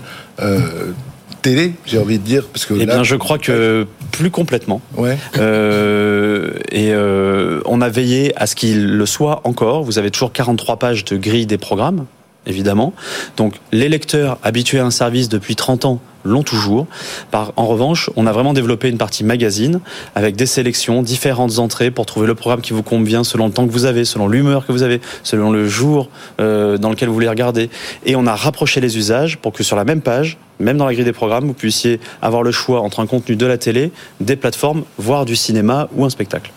télé, 1.46 1.74
j'ai 1.86 2.00
envie 2.00 2.18
de 2.18 2.24
dire, 2.24 2.48
parce 2.52 2.66
que. 2.66 2.74
Eh 2.74 2.88
bien, 2.88 3.04
je 3.04 3.16
crois 3.16 3.38
que 3.38 3.86
plus 4.12 4.32
complètement. 4.32 4.82
Ouais. 4.98 5.16
Euh, 5.38 6.54
et 6.72 6.90
euh, 6.92 7.62
on 7.66 7.82
a 7.82 7.90
veillé 7.90 8.34
à 8.36 8.48
ce 8.48 8.56
qu'il 8.56 8.88
le 8.88 9.06
soit 9.06 9.42
encore. 9.44 9.84
Vous 9.84 10.00
avez 10.00 10.10
toujours 10.10 10.34
43 10.34 10.80
pages 10.80 11.06
de 11.06 11.18
grille 11.18 11.46
des 11.46 11.60
programmes, 11.60 12.08
évidemment. 12.48 12.94
Donc, 13.38 13.60
les 13.72 13.90
lecteurs 13.90 14.40
habitués 14.42 14.80
à 14.80 14.86
un 14.86 14.92
service 14.92 15.30
depuis 15.30 15.56
30 15.56 15.86
ans 15.86 16.00
l'ont 16.24 16.42
toujours. 16.42 16.88
Par, 17.30 17.54
en 17.58 17.68
revanche, 17.68 18.10
on 18.16 18.26
a 18.26 18.32
vraiment 18.32 18.54
développé 18.54 18.90
une 18.90 18.98
partie 18.98 19.24
magazine 19.24 19.82
avec 20.16 20.36
des 20.36 20.48
sélections, 20.48 21.04
différentes 21.04 21.60
entrées 21.60 21.92
pour 21.92 22.08
trouver 22.08 22.26
le 22.26 22.34
programme 22.34 22.62
qui 22.62 22.74
vous 22.74 22.82
convient 22.82 23.24
selon 23.24 23.46
le 23.46 23.54
temps 23.54 23.68
que 23.68 23.72
vous 23.72 23.86
avez, 23.86 24.04
selon 24.04 24.28
l'humeur 24.28 24.66
que 24.66 24.72
vous 24.72 24.82
avez, 24.82 25.00
selon 25.22 25.52
le 25.52 25.68
jour 25.68 26.10
euh, 26.42 26.80
dans 26.80 26.90
lequel 26.90 27.08
vous 27.08 27.14
voulez 27.14 27.30
regarder. 27.30 27.70
Et 28.04 28.16
on 28.16 28.26
a 28.26 28.34
rapproché 28.34 28.82
les 28.82 28.98
usages 28.98 29.38
pour 29.38 29.54
que 29.54 29.62
sur 29.62 29.76
la 29.76 29.84
même 29.84 30.02
page, 30.02 30.40
même 30.60 30.78
dans 30.78 30.86
la 30.86 30.94
grille 30.94 31.06
des 31.06 31.14
programmes, 31.14 31.46
vous 31.46 31.54
puissiez 31.54 32.00
avoir 32.22 32.44
le 32.44 32.52
choix 32.52 32.82
entre 32.82 33.00
un 33.00 33.08
contenu 33.08 33.36
de 33.36 33.46
la 33.46 33.58
télé, 33.58 33.92
des 34.20 34.36
plateformes, 34.36 34.84
voire 34.98 35.26
du 35.26 35.36
cinéma 35.36 35.88
ou 35.96 36.06
un 36.06 36.10
spectacle. 36.10 36.52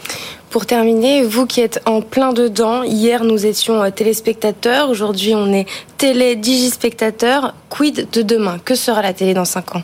Pour 0.50 0.64
terminer, 0.64 1.22
vous 1.24 1.44
qui 1.44 1.60
êtes 1.60 1.82
en 1.84 2.00
plein 2.00 2.32
dedans, 2.32 2.82
hier 2.82 3.22
nous 3.22 3.44
étions 3.44 3.82
euh, 3.82 3.90
téléspectateurs, 3.90 4.88
aujourd'hui 4.88 5.34
on 5.34 5.52
est 5.52 5.66
télé-digispectateurs. 5.98 7.54
Quid 7.68 8.08
de 8.12 8.22
demain? 8.22 8.58
Que 8.64 8.74
sera 8.74 9.02
la 9.02 9.12
télé 9.12 9.34
dans 9.34 9.44
5 9.44 9.76
ans? 9.76 9.82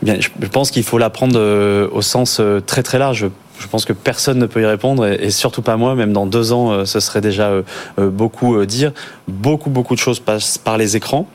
Bien, 0.00 0.16
je 0.20 0.46
pense 0.46 0.70
qu'il 0.70 0.84
faut 0.84 0.96
la 0.96 1.10
prendre 1.10 1.36
euh, 1.36 1.88
au 1.92 2.02
sens 2.02 2.38
euh, 2.38 2.60
très 2.60 2.84
très 2.84 2.98
large. 2.98 3.26
Je 3.58 3.66
pense 3.66 3.84
que 3.84 3.92
personne 3.92 4.38
ne 4.38 4.46
peut 4.46 4.62
y 4.62 4.64
répondre 4.64 5.06
et 5.06 5.30
surtout 5.30 5.60
pas 5.60 5.76
moi. 5.76 5.94
Même 5.94 6.12
dans 6.14 6.24
deux 6.24 6.52
ans, 6.52 6.86
ce 6.86 6.98
serait 6.98 7.20
déjà 7.20 7.52
beaucoup 7.98 8.64
dire. 8.64 8.92
Beaucoup 9.28 9.68
beaucoup 9.68 9.94
de 9.94 10.00
choses 10.00 10.18
passent 10.18 10.56
par 10.56 10.78
les 10.78 10.96
écrans. 10.96 11.28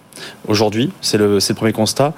Aujourd'hui, 0.48 0.92
c'est 1.02 1.18
le, 1.18 1.38
le 1.38 1.54
premier 1.54 1.74
constat. 1.74 2.14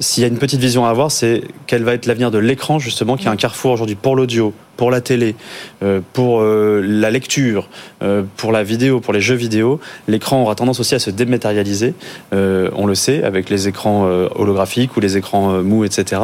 S'il 0.00 0.22
y 0.22 0.24
a 0.24 0.28
une 0.28 0.38
petite 0.38 0.60
vision 0.60 0.86
à 0.86 0.90
avoir, 0.90 1.10
c'est 1.10 1.42
quel 1.66 1.82
va 1.82 1.92
être 1.92 2.06
l'avenir 2.06 2.30
de 2.30 2.38
l'écran, 2.38 2.78
justement, 2.78 3.16
qui 3.16 3.26
est 3.26 3.30
un 3.30 3.36
carrefour 3.36 3.72
aujourd'hui 3.72 3.96
pour 3.96 4.14
l'audio, 4.14 4.54
pour 4.76 4.92
la 4.92 5.00
télé, 5.00 5.34
euh, 5.82 6.00
pour 6.12 6.40
euh, 6.40 6.80
la 6.86 7.10
lecture, 7.10 7.68
euh, 8.00 8.22
pour 8.36 8.52
la 8.52 8.62
vidéo, 8.62 9.00
pour 9.00 9.12
les 9.12 9.20
jeux 9.20 9.34
vidéo, 9.34 9.80
l'écran 10.06 10.40
aura 10.40 10.54
tendance 10.54 10.78
aussi 10.78 10.94
à 10.94 11.00
se 11.00 11.10
dématérialiser. 11.10 11.94
on 12.32 12.86
le 12.86 12.94
sait 12.94 13.24
avec 13.24 13.50
les 13.50 13.66
écrans 13.66 14.04
holographiques 14.36 14.96
ou 14.96 15.00
les 15.00 15.16
écrans 15.16 15.62
mous, 15.64 15.84
etc. 15.84 16.22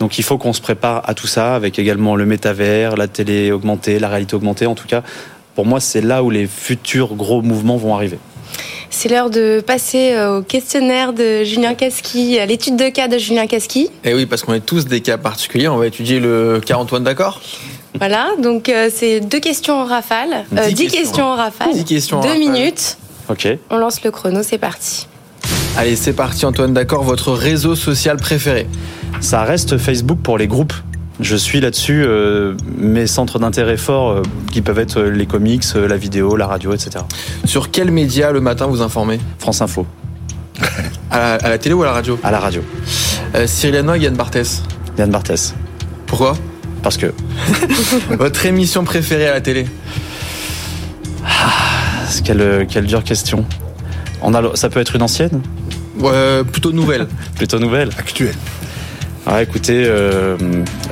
Donc 0.00 0.18
il 0.18 0.22
faut 0.22 0.36
qu'on 0.36 0.52
se 0.52 0.60
prépare 0.60 1.08
à 1.08 1.14
tout 1.14 1.26
ça 1.26 1.54
avec 1.54 1.78
également 1.78 2.16
le 2.16 2.26
métavers, 2.26 2.96
la 2.96 3.08
télé 3.08 3.52
augmentée, 3.52 3.98
la 3.98 4.08
réalité 4.08 4.36
augmentée. 4.36 4.66
En 4.66 4.74
tout 4.74 4.86
cas, 4.86 5.02
pour 5.54 5.64
moi, 5.64 5.80
c'est 5.80 6.02
là 6.02 6.22
où 6.22 6.30
les 6.30 6.46
futurs 6.46 7.14
gros 7.14 7.40
mouvements 7.40 7.78
vont 7.78 7.94
arriver. 7.94 8.18
C'est 8.96 9.08
l'heure 9.08 9.28
de 9.28 9.60
passer 9.60 10.16
au 10.18 10.40
questionnaire 10.42 11.12
de 11.12 11.42
Julien 11.42 11.74
Casqui, 11.74 12.38
à 12.38 12.46
l'étude 12.46 12.76
de 12.76 12.88
cas 12.90 13.08
de 13.08 13.18
Julien 13.18 13.48
Casqui. 13.48 13.90
Et 14.04 14.10
eh 14.10 14.14
oui, 14.14 14.24
parce 14.24 14.44
qu'on 14.44 14.54
est 14.54 14.64
tous 14.64 14.86
des 14.86 15.00
cas 15.00 15.18
particuliers. 15.18 15.66
On 15.66 15.76
va 15.76 15.88
étudier 15.88 16.20
le 16.20 16.60
cas 16.64 16.76
Antoine, 16.76 17.02
d'accord 17.02 17.40
voilà, 17.98 18.30
donc 18.42 18.68
euh, 18.68 18.90
c'est 18.92 19.20
deux 19.20 19.38
questions 19.38 19.74
en 19.74 19.84
rafale, 19.84 20.44
euh, 20.58 20.70
dix, 20.72 20.88
questions. 20.88 21.26
en 21.26 21.36
rafale, 21.36 21.72
dix 21.72 21.84
questions 21.84 22.20
deux 22.20 22.36
minutes. 22.38 22.96
Ok. 23.28 23.46
On 23.70 23.76
lance 23.76 24.02
le 24.02 24.10
chrono, 24.10 24.42
c'est 24.42 24.58
parti. 24.58 25.06
Allez, 25.76 25.94
c'est 25.94 26.12
parti 26.12 26.44
Antoine, 26.44 26.74
d'accord, 26.74 27.04
votre 27.04 27.32
réseau 27.32 27.76
social 27.76 28.16
préféré 28.16 28.66
Ça 29.20 29.44
reste 29.44 29.78
Facebook 29.78 30.18
pour 30.22 30.38
les 30.38 30.48
groupes. 30.48 30.74
Je 31.20 31.36
suis 31.36 31.60
là-dessus 31.60 32.04
euh, 32.04 32.54
mes 32.76 33.06
centres 33.06 33.38
d'intérêt 33.38 33.76
forts 33.76 34.22
qui 34.52 34.62
peuvent 34.62 34.78
être 34.78 35.00
les 35.02 35.26
comics, 35.26 35.64
la 35.74 35.96
vidéo, 35.96 36.36
la 36.36 36.46
radio, 36.46 36.72
etc. 36.72 37.04
Sur 37.44 37.70
quel 37.70 37.90
média 37.90 38.32
le 38.32 38.40
matin 38.40 38.66
vous 38.66 38.82
informez? 38.82 39.20
France 39.38 39.62
Info. 39.62 39.86
à, 41.10 41.38
la, 41.42 41.58
télé 41.58 41.74
ou 41.74 41.82
à 41.82 41.86
la 41.86 41.92
radio? 41.92 42.18
À 42.22 42.30
la 42.30 42.40
radio. 42.40 42.62
Cyril 43.46 43.76
Hanoï, 43.76 44.02
Yann 44.02 44.14
Barthès? 44.14 44.62
Yann 44.98 45.10
Barthès. 45.10 45.54
Pourquoi? 46.06 46.36
Parce 46.82 46.96
que. 46.96 47.12
Votre 48.10 48.46
émission 48.46 48.84
préférée 48.84 49.28
à 49.28 49.32
la 49.32 49.40
télé? 49.40 49.66
Ah, 51.24 52.04
quelle, 52.24 52.66
quelle 52.68 52.86
dure 52.86 53.02
question. 53.04 53.44
On 54.22 54.34
a, 54.34 54.56
ça 54.56 54.68
peut 54.68 54.80
être 54.80 54.96
une 54.96 55.02
ancienne? 55.02 55.42
Ouais, 55.98 56.42
Plutôt 56.44 56.72
nouvelle. 56.72 57.06
plutôt 57.36 57.58
nouvelle. 57.58 57.90
Actuelle. 57.98 58.34
Ah, 59.26 59.42
écoutez, 59.42 59.84
euh, 59.86 60.36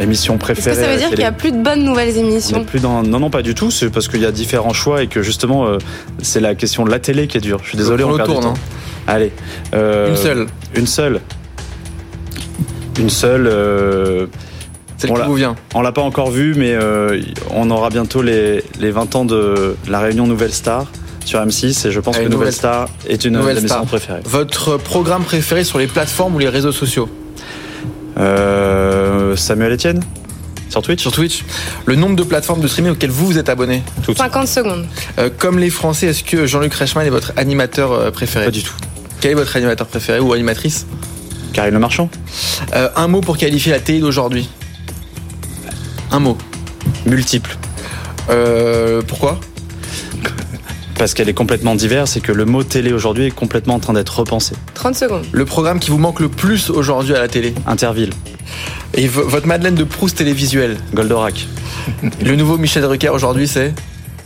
émission 0.00 0.38
préférée. 0.38 0.70
Est-ce 0.70 0.80
que 0.80 0.86
ça 0.86 0.92
veut 0.92 0.98
dire 0.98 1.08
qu'il 1.10 1.18
n'y 1.18 1.24
a 1.24 1.32
plus 1.32 1.52
de 1.52 1.62
bonnes 1.62 1.84
nouvelles 1.84 2.16
émissions 2.16 2.64
plus 2.64 2.80
dans... 2.80 3.02
Non, 3.02 3.20
non, 3.20 3.30
pas 3.30 3.42
du 3.42 3.54
tout. 3.54 3.70
C'est 3.70 3.90
parce 3.90 4.08
qu'il 4.08 4.20
y 4.20 4.26
a 4.26 4.32
différents 4.32 4.72
choix 4.72 5.02
et 5.02 5.06
que 5.06 5.22
justement, 5.22 5.66
euh, 5.66 5.78
c'est 6.22 6.40
la 6.40 6.54
question 6.54 6.84
de 6.84 6.90
la 6.90 6.98
télé 6.98 7.26
qui 7.26 7.38
est 7.38 7.42
dure. 7.42 7.60
Je 7.62 7.68
suis 7.68 7.78
désolé, 7.78 8.04
on, 8.04 8.16
perd 8.16 8.30
du 8.30 8.40
temps. 8.40 8.54
Allez. 9.06 9.32
Euh, 9.74 10.08
une 10.08 10.16
seule. 10.16 10.46
Une 10.74 10.86
seule. 10.86 11.20
Une 12.98 13.10
seule 13.10 14.28
on 15.10 15.14
qui 15.14 15.22
vous 15.22 15.34
vient. 15.34 15.56
On 15.74 15.82
l'a 15.82 15.92
pas 15.92 16.02
encore 16.02 16.30
vu, 16.30 16.54
mais 16.56 16.72
euh, 16.74 17.20
on 17.50 17.70
aura 17.70 17.90
bientôt 17.90 18.22
les, 18.22 18.62
20 18.80 19.16
ans 19.16 19.24
de 19.24 19.76
la 19.88 20.00
réunion 20.00 20.26
Nouvelle 20.26 20.52
Star 20.52 20.86
sur 21.24 21.40
M6 21.40 21.86
et 21.86 21.90
je 21.92 22.00
pense 22.00 22.18
que 22.18 22.28
Nouvelle, 22.28 22.52
Star 22.52 22.88
est 23.08 23.24
une 23.24 23.34
de 23.34 23.38
mes 23.38 23.86
préférées. 23.86 24.20
Votre 24.24 24.76
programme 24.76 25.22
préféré 25.22 25.64
sur 25.64 25.78
les 25.78 25.86
plateformes 25.86 26.34
ou 26.34 26.38
les 26.38 26.48
réseaux 26.48 26.72
sociaux? 26.72 27.08
Euh, 28.18 29.36
Samuel 29.36 29.72
Etienne 29.72 30.02
sur 30.68 30.80
Twitch 30.80 31.02
Sur 31.02 31.12
Twitch. 31.12 31.44
Le 31.84 31.96
nombre 31.96 32.16
de 32.16 32.22
plateformes 32.22 32.60
de 32.60 32.68
streaming 32.68 32.92
auxquelles 32.92 33.10
vous 33.10 33.26
vous 33.26 33.38
êtes 33.38 33.50
abonné 33.50 33.82
50 34.16 34.48
secondes. 34.48 34.86
Euh, 35.18 35.28
comme 35.36 35.58
les 35.58 35.68
Français, 35.68 36.06
est-ce 36.06 36.24
que 36.24 36.46
Jean-Luc 36.46 36.72
Reichmann 36.72 37.06
est 37.06 37.10
votre 37.10 37.32
animateur 37.36 38.10
préféré? 38.12 38.46
Pas 38.46 38.50
du 38.50 38.62
tout. 38.62 38.72
Quel 39.20 39.32
est 39.32 39.34
votre 39.34 39.54
animateur 39.54 39.86
préféré 39.86 40.18
ou 40.20 40.32
animatrice? 40.32 40.86
Karine 41.52 41.74
Le 41.74 41.80
Marchand. 41.80 42.08
un 42.72 43.08
mot 43.08 43.20
pour 43.20 43.36
qualifier 43.36 43.72
la 43.72 43.80
télé 43.80 44.00
d'aujourd'hui 44.00 44.48
un 46.12 46.20
mot. 46.20 46.36
Multiple. 47.06 47.56
Euh, 48.30 49.02
pourquoi? 49.06 49.40
Parce 51.02 51.14
qu'elle 51.14 51.28
est 51.28 51.34
complètement 51.34 51.74
diverse 51.74 52.16
et 52.16 52.20
que 52.20 52.30
le 52.30 52.44
mot 52.44 52.62
télé 52.62 52.92
aujourd'hui 52.92 53.26
est 53.26 53.30
complètement 53.32 53.74
en 53.74 53.80
train 53.80 53.92
d'être 53.92 54.20
repensé. 54.20 54.54
30 54.74 54.94
secondes. 54.94 55.24
Le 55.32 55.44
programme 55.44 55.80
qui 55.80 55.90
vous 55.90 55.98
manque 55.98 56.20
le 56.20 56.28
plus 56.28 56.70
aujourd'hui 56.70 57.12
à 57.16 57.18
la 57.18 57.26
télé 57.26 57.54
Interville. 57.66 58.10
Et 58.94 59.08
votre 59.08 59.48
Madeleine 59.48 59.74
de 59.74 59.82
Proust 59.82 60.16
télévisuelle 60.16 60.76
Goldorak. 60.94 61.48
le 62.24 62.36
nouveau 62.36 62.56
Michel 62.56 62.84
Drucker 62.84 63.08
aujourd'hui 63.08 63.48
c'est 63.48 63.74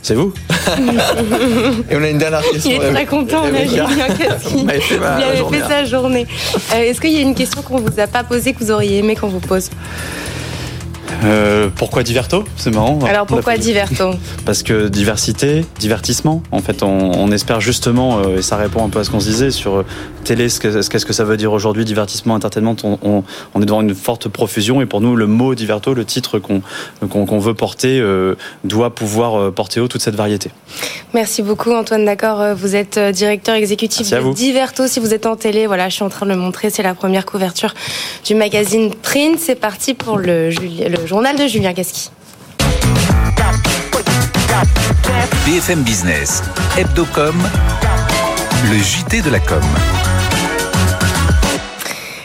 c'est 0.03 0.13
vous 0.13 0.35
Et 1.89 1.95
on 1.95 2.03
a 2.03 2.09
une 2.09 2.19
dernière 2.19 2.47
question. 2.47 2.69
Il 2.69 2.83
est 2.83 2.91
très 2.91 3.05
content, 3.07 3.45
on 3.51 3.55
a 3.55 3.65
Julien 3.65 3.87
Il 4.55 4.69
avait 4.69 5.57
fait 5.57 5.67
sa 5.67 5.83
journée. 5.83 6.27
Euh, 6.75 6.83
est-ce 6.83 7.01
qu'il 7.01 7.11
y 7.11 7.17
a 7.17 7.21
une 7.21 7.33
question 7.33 7.63
qu'on 7.63 7.77
vous 7.77 7.99
a 7.99 8.05
pas 8.05 8.23
posée 8.23 8.53
que 8.53 8.63
vous 8.63 8.69
auriez 8.69 8.99
aimé 8.99 9.15
qu'on 9.15 9.29
vous 9.29 9.39
pose? 9.39 9.71
Euh, 11.23 11.69
pourquoi 11.75 12.03
Diverto? 12.03 12.43
C'est 12.55 12.73
marrant. 12.73 12.99
Alors 13.07 13.25
pourquoi 13.25 13.57
Diverto? 13.57 14.11
Parce 14.45 14.63
que 14.63 14.87
diversité, 14.87 15.65
divertissement. 15.79 16.43
En 16.51 16.59
fait, 16.59 16.83
on, 16.83 17.31
espère 17.31 17.59
justement, 17.59 18.19
euh, 18.19 18.37
et 18.37 18.41
ça 18.41 18.55
répond 18.55 18.85
un 18.85 18.89
peu 18.89 18.99
à 18.99 19.03
ce 19.03 19.09
qu'on 19.09 19.19
se 19.19 19.27
disait 19.27 19.51
sur 19.51 19.77
euh, 19.77 19.85
télé, 20.23 20.47
qu'est-ce 20.47 21.05
que 21.05 21.13
ça 21.13 21.23
veut 21.23 21.37
dire 21.37 21.51
aujourd'hui, 21.51 21.85
divertissement, 21.85 22.35
entertainment. 22.35 22.75
On, 22.83 23.23
est 23.61 23.65
devant 23.65 23.81
une 23.81 23.95
forte 23.95 24.27
profusion 24.29 24.81
et 24.81 24.85
pour 24.85 25.01
nous, 25.01 25.15
le 25.15 25.27
mot 25.27 25.55
Diverto, 25.55 25.93
le 25.93 26.05
titre 26.05 26.39
qu'on 26.39 27.39
veut 27.39 27.53
porter, 27.53 28.03
doit 28.63 28.93
pouvoir 28.93 29.51
porter 29.51 29.79
haut 29.79 29.87
toute 29.87 30.01
cette 30.01 30.15
variété. 30.15 30.51
Merci 31.13 31.41
beaucoup 31.41 31.71
Antoine 31.71 32.05
D'accord. 32.05 32.55
Vous 32.55 32.75
êtes 32.75 32.99
directeur 32.99 33.55
exécutif 33.55 34.09
de 34.09 34.33
Diverto. 34.33 34.87
Si 34.87 34.99
vous 34.99 35.13
êtes 35.13 35.25
en 35.25 35.35
télé, 35.35 35.67
voilà, 35.67 35.89
je 35.89 35.95
suis 35.95 36.03
en 36.03 36.09
train 36.09 36.25
de 36.25 36.31
le 36.31 36.37
montrer. 36.37 36.69
C'est 36.69 36.83
la 36.83 36.93
première 36.93 37.25
couverture 37.25 37.73
du 38.25 38.35
magazine 38.35 38.93
Print. 38.93 39.39
C'est 39.39 39.55
parti 39.55 39.93
pour 39.93 40.17
le, 40.17 40.49
le 40.49 40.96
journal 41.05 41.35
de 41.35 41.47
Julien 41.47 41.73
Casqui. 41.73 42.09
BFM 45.45 45.83
Business, 45.83 46.43
Hebdocom, 46.77 47.35
le 48.69 48.77
JT 48.77 49.21
de 49.21 49.29
la 49.29 49.39
com. 49.39 49.61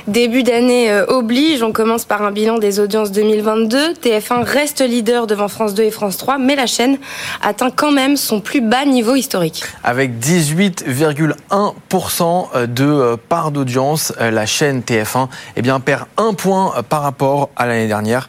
Début 0.08 0.42
d'année 0.42 0.90
euh, 0.90 1.06
oblige, 1.06 1.62
on 1.62 1.70
commence 1.70 2.04
par 2.04 2.22
un 2.22 2.32
bilan 2.32 2.58
des 2.58 2.80
audiences 2.80 3.12
2022. 3.12 3.92
TF1 3.92 4.42
reste 4.42 4.80
leader 4.80 5.28
devant 5.28 5.46
France 5.46 5.74
2 5.74 5.84
et 5.84 5.92
France 5.92 6.16
3, 6.16 6.38
mais 6.38 6.56
la 6.56 6.66
chaîne 6.66 6.98
atteint 7.40 7.70
quand 7.70 7.92
même 7.92 8.16
son 8.16 8.40
plus 8.40 8.60
bas 8.60 8.84
niveau 8.84 9.14
historique. 9.14 9.62
Avec 9.84 10.18
18,1% 10.18 12.66
de 12.66 12.84
euh, 12.84 13.16
part 13.16 13.52
d'audience, 13.52 14.12
euh, 14.20 14.32
la 14.32 14.44
chaîne 14.44 14.80
TF1 14.80 15.28
eh 15.56 15.62
perd 15.84 16.06
un 16.16 16.34
point 16.34 16.74
par 16.88 17.02
rapport 17.02 17.50
à 17.54 17.66
l'année 17.66 17.86
dernière. 17.86 18.26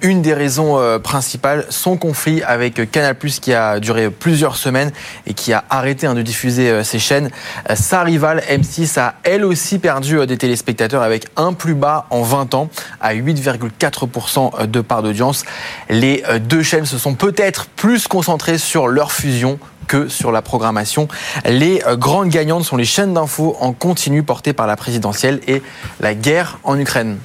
Une 0.00 0.22
des 0.22 0.32
raisons 0.32 0.78
principales, 1.02 1.66
son 1.68 1.96
conflit 1.96 2.40
avec 2.42 2.90
Canal+, 2.90 3.16
qui 3.16 3.52
a 3.52 3.80
duré 3.80 4.10
plusieurs 4.10 4.56
semaines 4.56 4.92
et 5.26 5.34
qui 5.34 5.52
a 5.52 5.64
arrêté 5.68 6.06
hein, 6.06 6.14
de 6.14 6.22
diffuser 6.22 6.82
ses 6.84 6.98
chaînes. 6.98 7.28
Sa 7.74 8.02
rivale 8.02 8.42
M6 8.50 8.98
a 8.98 9.16
elle 9.22 9.44
aussi 9.44 9.78
perdu 9.78 10.26
des 10.26 10.38
téléspectateurs 10.38 11.02
avec 11.10 11.26
un 11.36 11.52
plus 11.52 11.74
bas 11.74 12.06
en 12.10 12.22
20 12.22 12.54
ans 12.54 12.68
à 13.00 13.14
8,4% 13.14 14.66
de 14.66 14.80
part 14.80 15.02
d'audience. 15.02 15.44
Les 15.88 16.22
euh, 16.28 16.38
deux 16.38 16.62
chaînes 16.62 16.86
se 16.86 16.98
sont 16.98 17.14
peut-être 17.14 17.66
plus 17.66 18.08
concentrées 18.08 18.58
sur 18.58 18.88
leur 18.88 19.12
fusion 19.12 19.58
que 19.86 20.08
sur 20.08 20.30
la 20.30 20.40
programmation. 20.40 21.08
Les 21.44 21.82
euh, 21.86 21.96
grandes 21.96 22.28
gagnantes 22.28 22.64
sont 22.64 22.76
les 22.76 22.84
chaînes 22.84 23.14
d'infos 23.14 23.56
en 23.60 23.72
continu 23.72 24.22
portées 24.22 24.52
par 24.52 24.66
la 24.66 24.76
présidentielle 24.76 25.40
et 25.48 25.62
la 25.98 26.14
guerre 26.14 26.58
en 26.62 26.78
Ukraine. 26.78 27.18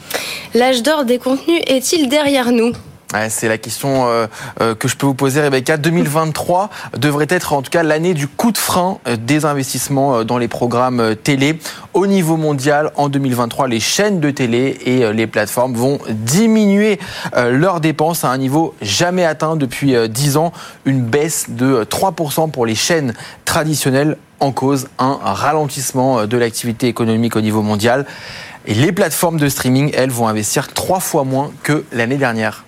L'âge 0.54 0.82
d'or 0.82 1.06
des 1.06 1.20
contenus 1.20 1.62
est-il 1.68 2.10
derrière 2.10 2.51
nous? 2.51 2.74
C'est 3.29 3.48
la 3.48 3.57
question 3.57 4.07
euh, 4.07 4.27
euh, 4.62 4.75
que 4.75 4.88
je 4.88 4.95
peux 4.95 5.05
vous 5.05 5.13
poser, 5.13 5.41
Rebecca. 5.41 5.77
2023 5.77 6.69
devrait 6.98 7.27
être 7.29 7.53
en 7.53 7.62
tout 7.62 7.69
cas 7.69 7.84
l'année 7.84 8.13
du 8.13 8.27
coup 8.27 8.51
de 8.51 8.57
frein 8.57 9.00
euh, 9.07 9.15
des 9.15 9.45
investissements 9.45 10.24
dans 10.24 10.38
les 10.38 10.48
programmes 10.48 11.15
télé. 11.24 11.60
Au 11.93 12.07
niveau 12.07 12.38
mondial, 12.38 12.91
en 12.95 13.10
2023, 13.10 13.67
les 13.67 13.79
chaînes 13.79 14.19
de 14.19 14.31
télé 14.31 14.77
et 14.86 15.13
les 15.13 15.27
plateformes 15.27 15.74
vont 15.74 16.00
diminuer 16.10 17.00
leurs 17.34 17.79
dépenses 17.79 18.25
à 18.25 18.29
un 18.29 18.38
niveau 18.38 18.75
jamais 18.81 19.24
atteint 19.24 19.55
depuis 19.55 19.95
10 20.10 20.36
ans. 20.36 20.51
Une 20.84 21.01
baisse 21.01 21.45
de 21.50 21.86
3% 21.86 22.51
pour 22.51 22.65
les 22.65 22.75
chaînes 22.75 23.13
traditionnelles 23.45 24.17
en 24.41 24.51
cause 24.51 24.89
un 25.00 25.17
ralentissement 25.22 26.27
de 26.27 26.38
l'activité 26.38 26.88
économique 26.88 27.38
au 27.38 27.41
niveau 27.41 27.62
mondial. 27.62 28.05
Et 28.67 28.74
les 28.74 28.91
plateformes 28.91 29.39
de 29.39 29.48
streaming, 29.48 29.91
elles, 29.93 30.10
vont 30.10 30.27
investir 30.27 30.74
trois 30.74 31.00
fois 31.00 31.24
moins 31.24 31.51
que 31.62 31.84
l'année 31.91 32.17
dernière. 32.17 32.65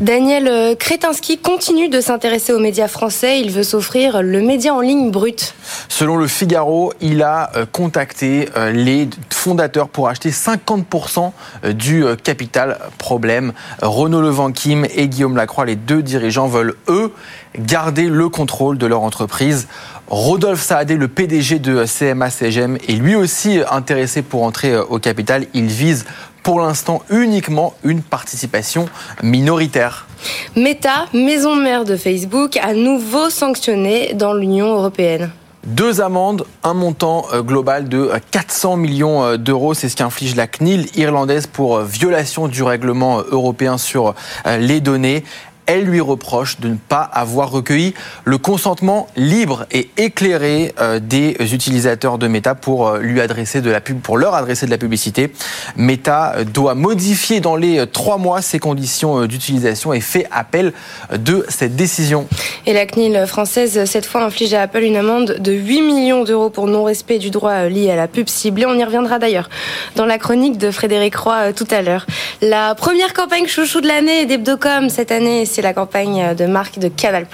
Daniel 0.00 0.48
euh, 0.48 0.74
Kretinsky 0.74 1.38
continue 1.38 1.88
de 1.88 2.00
s'intéresser 2.00 2.52
aux 2.52 2.58
médias 2.58 2.88
français. 2.88 3.40
Il 3.40 3.52
veut 3.52 3.62
s'offrir 3.62 4.22
le 4.22 4.40
média 4.40 4.74
en 4.74 4.80
ligne 4.80 5.10
brut. 5.10 5.54
Selon 5.88 6.16
le 6.16 6.26
Figaro, 6.26 6.92
il 7.00 7.22
a 7.22 7.50
euh, 7.54 7.64
contacté 7.70 8.48
euh, 8.56 8.72
les 8.72 9.08
fondateurs 9.30 9.88
pour 9.88 10.08
acheter 10.08 10.30
50% 10.30 11.30
du 11.72 12.04
capital. 12.24 12.78
Problème, 12.98 13.52
Renaud 13.80 14.20
Levanquim 14.20 14.84
et 14.94 15.08
Guillaume 15.08 15.36
Lacroix, 15.36 15.64
les 15.64 15.76
deux 15.76 16.02
dirigeants, 16.02 16.48
veulent, 16.48 16.74
eux, 16.88 17.12
garder 17.56 18.08
le 18.08 18.28
contrôle 18.28 18.78
de 18.78 18.86
leur 18.86 19.02
entreprise. 19.02 19.68
Rodolphe 20.08 20.62
Saadé, 20.62 20.96
le 20.96 21.08
PDG 21.08 21.58
de 21.58 21.84
CMA-CGM, 21.84 22.76
est 22.88 22.92
lui 22.92 23.16
aussi 23.16 23.60
intéressé 23.70 24.22
pour 24.22 24.44
entrer 24.44 24.76
au 24.76 24.98
capital. 24.98 25.46
Il 25.52 25.66
vise 25.66 26.04
pour 26.44 26.60
l'instant 26.60 27.02
uniquement 27.10 27.74
une 27.82 28.02
participation 28.02 28.88
minoritaire. 29.24 30.06
Meta, 30.54 31.06
maison 31.12 31.56
mère 31.56 31.84
de 31.84 31.96
Facebook, 31.96 32.56
à 32.58 32.72
nouveau 32.72 33.30
sanctionnée 33.30 34.14
dans 34.14 34.32
l'Union 34.32 34.74
européenne. 34.74 35.32
Deux 35.66 36.00
amendes, 36.00 36.46
un 36.62 36.74
montant 36.74 37.26
euh, 37.32 37.42
global 37.42 37.88
de 37.88 38.12
400 38.30 38.74
euh, 38.74 38.76
millions 38.76 39.24
euh, 39.24 39.36
d'euros. 39.36 39.74
C'est 39.74 39.88
ce 39.88 39.96
qu'inflige 39.96 40.36
la 40.36 40.46
CNIL 40.46 40.86
irlandaise 40.94 41.48
pour 41.48 41.80
violation 41.80 42.46
du 42.46 42.62
règlement 42.62 43.22
européen 43.32 43.76
sur 43.76 44.14
les 44.60 44.80
données 44.80 45.24
elle 45.66 45.84
lui 45.84 46.00
reproche 46.00 46.60
de 46.60 46.68
ne 46.68 46.76
pas 46.76 47.02
avoir 47.02 47.50
recueilli 47.50 47.94
le 48.24 48.38
consentement 48.38 49.08
libre 49.16 49.66
et 49.72 49.90
éclairé 49.96 50.72
euh, 50.80 51.00
des 51.00 51.36
utilisateurs 51.52 52.18
de 52.18 52.28
Meta 52.28 52.54
pour 52.54 52.88
euh, 52.88 52.98
lui 53.00 53.20
adresser 53.20 53.60
de 53.60 53.70
la 53.70 53.80
pub, 53.80 54.00
pour 54.00 54.16
leur 54.16 54.34
adresser 54.34 54.66
de 54.66 54.70
la 54.70 54.78
publicité. 54.78 55.32
Meta 55.76 56.34
euh, 56.36 56.44
doit 56.44 56.74
modifier 56.74 57.40
dans 57.40 57.56
les 57.56 57.86
trois 57.86 58.18
mois 58.18 58.42
ses 58.42 58.58
conditions 58.58 59.26
d'utilisation 59.26 59.92
et 59.92 60.00
fait 60.00 60.26
appel 60.30 60.72
de 61.16 61.44
cette 61.48 61.76
décision. 61.76 62.28
Et 62.66 62.72
la 62.72 62.86
CNIL 62.86 63.26
française, 63.26 63.84
cette 63.84 64.06
fois, 64.06 64.24
inflige 64.24 64.54
à 64.54 64.62
Apple 64.62 64.82
une 64.82 64.96
amende 64.96 65.36
de 65.38 65.52
8 65.52 65.82
millions 65.82 66.24
d'euros 66.24 66.50
pour 66.50 66.66
non-respect 66.66 67.18
du 67.18 67.30
droit 67.30 67.64
lié 67.64 67.90
à 67.90 67.96
la 67.96 68.08
pub 68.08 68.28
ciblée. 68.28 68.66
On 68.66 68.74
y 68.74 68.84
reviendra 68.84 69.18
d'ailleurs 69.18 69.48
dans 69.96 70.06
la 70.06 70.18
chronique 70.18 70.58
de 70.58 70.70
Frédéric 70.70 71.16
Roy 71.16 71.52
tout 71.52 71.66
à 71.70 71.82
l'heure. 71.82 72.06
La 72.40 72.74
première 72.74 73.14
campagne 73.14 73.46
chouchou 73.46 73.80
de 73.80 73.88
l'année 73.88 74.26
d'Hebdocom 74.26 74.90
cette 74.90 75.10
année, 75.10 75.46
c'est 75.56 75.62
la 75.62 75.72
campagne 75.72 76.34
de 76.34 76.44
marque 76.44 76.78
de 76.78 76.88
Canal+. 76.88 77.26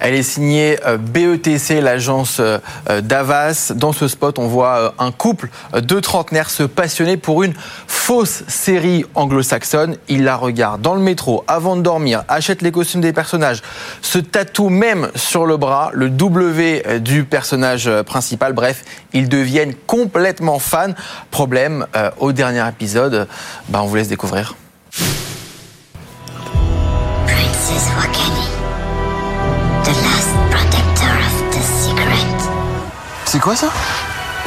Elle 0.00 0.14
est 0.14 0.22
signée 0.22 0.78
euh, 0.86 0.98
BETC, 0.98 1.80
l'agence 1.80 2.40
euh, 2.40 2.58
d'Avas. 3.00 3.72
Dans 3.74 3.94
ce 3.94 4.06
spot, 4.06 4.38
on 4.38 4.48
voit 4.48 4.76
euh, 4.76 4.90
un 4.98 5.12
couple 5.12 5.48
de 5.72 5.98
trentenaires 5.98 6.50
se 6.50 6.62
passionner 6.62 7.16
pour 7.16 7.42
une 7.42 7.54
fausse 7.86 8.42
série 8.48 9.06
anglo-saxonne. 9.14 9.96
Ils 10.08 10.24
la 10.24 10.36
regardent 10.36 10.82
dans 10.82 10.94
le 10.94 11.00
métro 11.00 11.42
avant 11.48 11.74
de 11.74 11.80
dormir, 11.80 12.22
achètent 12.28 12.60
les 12.60 12.70
costumes 12.70 13.00
des 13.00 13.14
personnages, 13.14 13.62
se 14.02 14.18
tatouent 14.18 14.68
même 14.68 15.08
sur 15.14 15.46
le 15.46 15.56
bras 15.56 15.90
le 15.94 16.10
W 16.10 17.00
du 17.00 17.24
personnage 17.24 17.90
principal. 18.02 18.52
Bref, 18.52 18.84
ils 19.14 19.30
deviennent 19.30 19.72
complètement 19.86 20.58
fans. 20.58 20.92
Problème, 21.30 21.86
au 22.18 22.32
dernier 22.32 22.68
épisode, 22.68 23.26
bah, 23.70 23.80
on 23.82 23.86
vous 23.86 23.96
laisse 23.96 24.08
découvrir. 24.08 24.54
C'est 33.38 33.44
quoi 33.44 33.54
ça? 33.54 33.70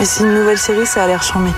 Et 0.01 0.03
c'est 0.03 0.25
une 0.25 0.33
nouvelle 0.33 0.57
série, 0.57 0.85
ça 0.85 1.05
a 1.05 1.07
l'air 1.07 1.23
charmé. 1.23 1.49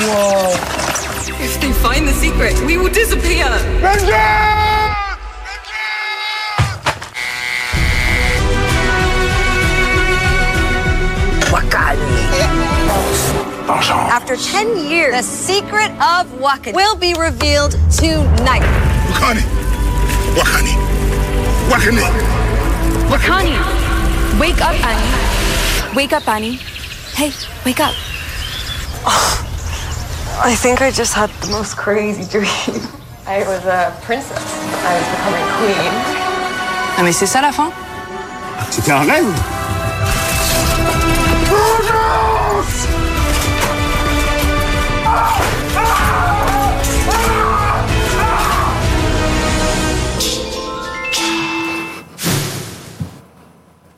Whoa. 0.00 0.50
If 1.40 1.60
they 1.60 1.70
find 1.70 2.08
the 2.08 2.12
secret, 2.14 2.60
we 2.66 2.76
will 2.76 2.90
disappear. 2.90 3.48
After 13.68 14.36
10 14.36 14.76
years, 14.88 15.14
the 15.14 15.22
secret 15.22 15.90
of 15.92 16.26
Wakani 16.40 16.74
will 16.74 16.96
be 16.96 17.14
revealed 17.14 17.72
tonight. 17.90 18.62
Wakani! 19.12 19.42
Wakani! 20.34 20.74
Wakani! 21.70 22.02
Wakani! 23.08 23.82
Wake 24.40 24.60
up, 24.60 24.74
Annie. 24.84 25.96
Wake 25.96 26.12
up, 26.12 26.28
Annie. 26.28 26.58
Hey, 27.14 27.32
wake 27.64 27.80
up. 27.80 27.94
Oh, 29.04 30.40
I 30.44 30.54
think 30.54 30.82
I 30.82 30.90
just 30.90 31.14
had 31.14 31.30
the 31.40 31.48
most 31.48 31.76
crazy 31.76 32.24
dream. 32.30 32.48
I 33.26 33.40
was 33.46 33.64
a 33.66 33.96
princess. 34.02 34.42
I 34.84 34.98
was 34.98 35.08
becoming 35.08 35.46
queen. 35.58 36.22
Ah 36.98 37.02
mais 37.02 37.12
c'est 37.12 37.26
ça 37.26 37.40
la 37.40 37.52
fin 37.52 37.70
C'était 38.70 38.92
un 38.92 39.00
rêve 39.00 39.24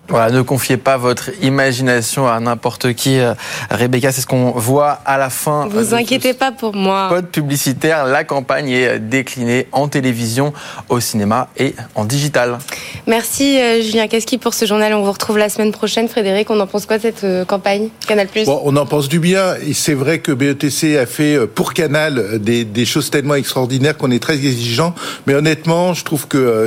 Voilà, 0.08 0.30
ne 0.30 0.42
confiez 0.42 0.76
pas 0.76 0.98
votre 0.98 1.30
imagination 1.42 2.28
à 2.28 2.38
n'importe 2.38 2.92
qui. 2.92 3.18
Euh, 3.18 3.32
Rebecca, 3.70 4.12
c'est 4.12 4.20
ce 4.20 4.26
qu'on 4.26 4.50
voit 4.50 4.98
à 5.06 5.16
la 5.16 5.30
fin. 5.30 5.66
Vous 5.68 5.94
inquiétez 5.94 6.34
pas 6.34 6.52
pour 6.52 6.74
moi. 6.74 7.08
Code 7.08 7.28
publicitaire, 7.28 8.04
la 8.04 8.22
campagne 8.22 8.68
est 8.68 8.98
déclinée 8.98 9.66
en 9.72 9.88
télévision, 9.88 10.52
au 10.90 11.00
cinéma 11.00 11.48
et 11.56 11.74
en 11.94 12.04
digital. 12.04 12.58
Merci 13.06 13.58
euh, 13.58 13.80
Julien 13.80 14.06
Casqui 14.06 14.36
pour 14.36 14.52
ce 14.52 14.66
journal. 14.66 14.92
On 14.92 15.02
vous 15.02 15.12
retrouve 15.12 15.38
la 15.38 15.48
semaine 15.48 15.72
prochaine. 15.72 16.06
Frédéric, 16.08 16.50
on 16.50 16.60
en 16.60 16.66
pense 16.66 16.84
quoi 16.84 16.98
de 16.98 17.02
cette 17.02 17.24
euh, 17.24 17.46
campagne 17.46 17.88
Canal 18.06 18.28
bon, 18.44 18.60
On 18.62 18.76
en 18.76 18.84
pense 18.84 19.08
du 19.08 19.20
bien. 19.20 19.54
Et 19.66 19.72
c'est 19.72 19.94
vrai 19.94 20.18
que 20.18 20.32
BETC 20.32 20.98
a 20.98 21.06
fait 21.06 21.46
pour 21.46 21.72
Canal 21.72 22.40
des, 22.40 22.66
des 22.66 22.84
choses 22.84 23.08
tellement 23.08 23.36
extraordinaires 23.36 23.96
qu'on 23.96 24.10
est 24.10 24.22
très 24.22 24.34
exigeant. 24.34 24.94
Mais 25.26 25.34
honnêtement, 25.34 25.94
je 25.94 26.04
trouve 26.04 26.28
que 26.28 26.66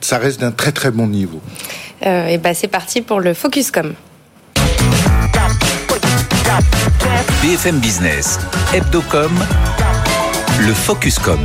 ça 0.00 0.18
reste 0.18 0.40
d'un 0.40 0.52
très 0.52 0.70
très 0.70 0.92
bon 0.92 1.08
niveau. 1.08 1.40
Euh, 2.04 2.26
et 2.28 2.38
bah 2.38 2.54
c'est 2.54 2.68
parti 2.68 3.00
pour 3.00 3.20
le 3.20 3.34
Focuscom. 3.34 3.94
BFM 7.42 7.78
Business, 7.78 8.38
Hebdocom, 8.74 9.32
le 10.60 10.74
Focuscom. 10.74 11.40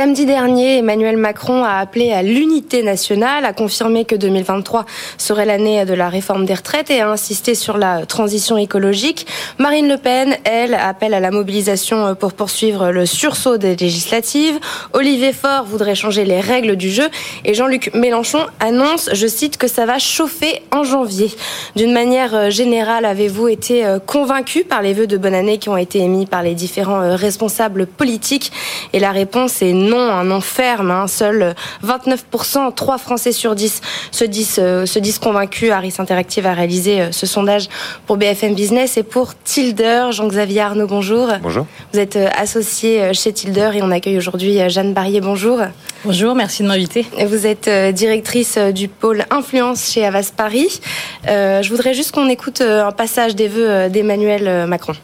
Samedi 0.00 0.24
dernier, 0.24 0.78
Emmanuel 0.78 1.18
Macron 1.18 1.62
a 1.62 1.74
appelé 1.74 2.10
à 2.10 2.22
l'unité 2.22 2.82
nationale, 2.82 3.44
a 3.44 3.52
confirmé 3.52 4.06
que 4.06 4.14
2023 4.14 4.86
serait 5.18 5.44
l'année 5.44 5.84
de 5.84 5.92
la 5.92 6.08
réforme 6.08 6.46
des 6.46 6.54
retraites 6.54 6.90
et 6.90 7.02
a 7.02 7.10
insisté 7.10 7.54
sur 7.54 7.76
la 7.76 8.06
transition 8.06 8.56
écologique. 8.56 9.26
Marine 9.58 9.90
Le 9.90 9.98
Pen, 9.98 10.34
elle, 10.44 10.72
appelle 10.72 11.12
à 11.12 11.20
la 11.20 11.30
mobilisation 11.30 12.14
pour 12.14 12.32
poursuivre 12.32 12.92
le 12.92 13.04
sursaut 13.04 13.58
des 13.58 13.76
législatives. 13.76 14.58
Olivier 14.94 15.34
Faure 15.34 15.64
voudrait 15.64 15.94
changer 15.94 16.24
les 16.24 16.40
règles 16.40 16.76
du 16.76 16.88
jeu 16.88 17.10
et 17.44 17.52
Jean-Luc 17.52 17.92
Mélenchon 17.92 18.46
annonce, 18.58 19.10
je 19.12 19.26
cite, 19.26 19.58
que 19.58 19.68
ça 19.68 19.84
va 19.84 19.98
chauffer 19.98 20.62
en 20.72 20.82
janvier. 20.82 21.30
D'une 21.76 21.92
manière 21.92 22.50
générale, 22.50 23.04
avez-vous 23.04 23.48
été 23.48 23.84
convaincu 24.06 24.64
par 24.64 24.80
les 24.80 24.94
vœux 24.94 25.06
de 25.06 25.18
bonne 25.18 25.34
année 25.34 25.58
qui 25.58 25.68
ont 25.68 25.76
été 25.76 25.98
émis 25.98 26.24
par 26.24 26.42
les 26.42 26.54
différents 26.54 27.14
responsables 27.18 27.86
politiques? 27.86 28.50
Et 28.94 28.98
la 28.98 29.12
réponse 29.12 29.60
est 29.60 29.74
non, 29.89 29.89
un 29.98 30.24
non 30.24 30.40
ferme. 30.40 30.90
Hein. 30.90 31.06
Seuls 31.06 31.54
29%, 31.84 32.74
3 32.74 32.98
Français 32.98 33.32
sur 33.32 33.54
10 33.54 33.80
se 34.10 34.24
disent, 34.24 34.56
euh, 34.58 34.86
se 34.86 34.98
disent 34.98 35.18
convaincus. 35.18 35.70
Harris 35.70 35.94
Interactive 35.98 36.46
a 36.46 36.54
réalisé 36.54 37.00
euh, 37.00 37.12
ce 37.12 37.26
sondage 37.26 37.68
pour 38.06 38.16
BFM 38.16 38.54
Business 38.54 38.96
et 38.96 39.02
pour 39.02 39.34
Tilder. 39.42 40.08
Jean-Xavier 40.10 40.60
Arnaud, 40.60 40.86
bonjour. 40.86 41.28
Bonjour. 41.42 41.66
Vous 41.92 41.98
êtes 41.98 42.16
euh, 42.16 42.28
associé 42.36 43.12
chez 43.14 43.32
Tilder 43.32 43.70
et 43.74 43.82
on 43.82 43.90
accueille 43.90 44.18
aujourd'hui 44.18 44.58
Jeanne 44.68 44.92
Barrier, 44.92 45.20
bonjour. 45.20 45.60
Bonjour, 46.04 46.34
merci 46.34 46.62
de 46.62 46.68
m'inviter. 46.68 47.06
Vous 47.26 47.46
êtes 47.46 47.68
directrice 47.94 48.56
du 48.56 48.88
pôle 48.88 49.24
influence 49.30 49.90
chez 49.90 50.04
Avas 50.06 50.32
Paris. 50.34 50.80
je 51.26 51.68
voudrais 51.68 51.94
juste 51.94 52.12
qu'on 52.12 52.28
écoute 52.28 52.62
un 52.62 52.92
passage 52.92 53.36
des 53.36 53.48
vœux 53.48 53.88
d'Emmanuel 53.90 54.66
Macron. 54.66 54.94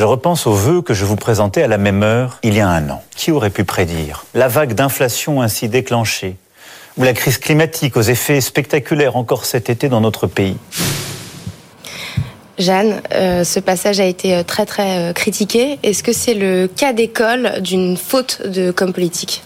Je 0.00 0.06
repense 0.06 0.46
aux 0.46 0.54
vœux 0.54 0.80
que 0.80 0.94
je 0.94 1.04
vous 1.04 1.16
présentais 1.16 1.62
à 1.62 1.68
la 1.68 1.76
même 1.76 2.02
heure 2.02 2.38
il 2.42 2.54
y 2.54 2.60
a 2.60 2.66
un 2.66 2.88
an. 2.88 3.02
Qui 3.14 3.32
aurait 3.32 3.50
pu 3.50 3.64
prédire 3.64 4.24
la 4.32 4.48
vague 4.48 4.72
d'inflation 4.72 5.42
ainsi 5.42 5.68
déclenchée 5.68 6.36
ou 6.96 7.02
la 7.02 7.12
crise 7.12 7.36
climatique 7.36 7.98
aux 7.98 8.00
effets 8.00 8.40
spectaculaires 8.40 9.16
encore 9.16 9.44
cet 9.44 9.68
été 9.68 9.90
dans 9.90 10.00
notre 10.00 10.26
pays? 10.26 10.56
Jeanne, 12.58 13.02
euh, 13.12 13.44
ce 13.44 13.60
passage 13.60 14.00
a 14.00 14.06
été 14.06 14.36
euh, 14.36 14.42
très 14.42 14.64
très 14.64 15.10
euh, 15.10 15.12
critiqué. 15.12 15.78
Est-ce 15.82 16.02
que 16.02 16.14
c'est 16.14 16.32
le 16.32 16.66
cas 16.66 16.94
d'école 16.94 17.60
d'une 17.60 17.98
faute 17.98 18.40
de 18.46 18.70
com 18.70 18.94
politique? 18.94 19.42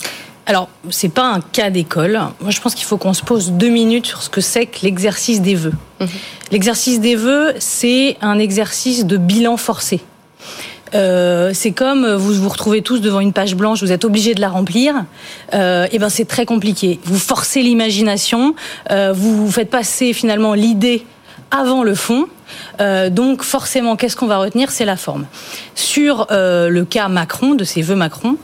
Alors, 0.46 0.68
c'est 0.88 1.12
pas 1.12 1.32
un 1.32 1.40
cas 1.40 1.70
d'école. 1.70 2.12
Moi, 2.40 2.52
je 2.52 2.60
pense 2.60 2.76
qu'il 2.76 2.86
faut 2.86 2.96
qu'on 2.96 3.14
se 3.14 3.24
pose 3.24 3.50
deux 3.50 3.70
minutes 3.70 4.06
sur 4.06 4.22
ce 4.22 4.30
que 4.30 4.40
c'est 4.40 4.66
que 4.66 4.82
l'exercice 4.84 5.42
des 5.42 5.56
vœux. 5.56 5.74
Mhm. 5.98 6.08
L'exercice 6.52 7.00
des 7.00 7.16
vœux, 7.16 7.54
c'est 7.58 8.16
un 8.20 8.38
exercice 8.38 9.04
de 9.04 9.16
bilan 9.16 9.56
forcé. 9.56 10.00
Euh, 10.94 11.50
c'est 11.54 11.72
comme 11.72 12.14
vous 12.14 12.34
vous 12.34 12.48
retrouvez 12.48 12.82
tous 12.82 13.00
devant 13.00 13.20
une 13.20 13.32
page 13.32 13.54
blanche, 13.54 13.82
vous 13.82 13.92
êtes 13.92 14.04
obligé 14.04 14.34
de 14.34 14.40
la 14.40 14.48
remplir. 14.48 15.04
Euh, 15.52 15.86
et 15.92 15.98
ben 15.98 16.08
c'est 16.08 16.26
très 16.26 16.46
compliqué. 16.46 17.00
Vous 17.04 17.18
forcez 17.18 17.62
l'imagination, 17.62 18.54
euh, 18.90 19.12
vous 19.14 19.50
faites 19.50 19.70
passer 19.70 20.12
finalement 20.12 20.54
l'idée 20.54 21.04
avant 21.50 21.82
le 21.84 21.94
fond. 21.94 22.26
Euh, 22.80 23.10
donc 23.10 23.42
forcément, 23.42 23.96
qu'est-ce 23.96 24.16
qu'on 24.16 24.26
va 24.26 24.38
retenir? 24.38 24.70
C'est 24.70 24.84
la 24.84 24.96
forme. 24.96 25.26
Sur 25.74 26.26
euh, 26.30 26.68
le 26.68 26.84
cas 26.84 27.08
Macron, 27.08 27.54
de 27.54 27.64
ces 27.64 27.82
vœux 27.82 27.94
Macron, 27.94 28.36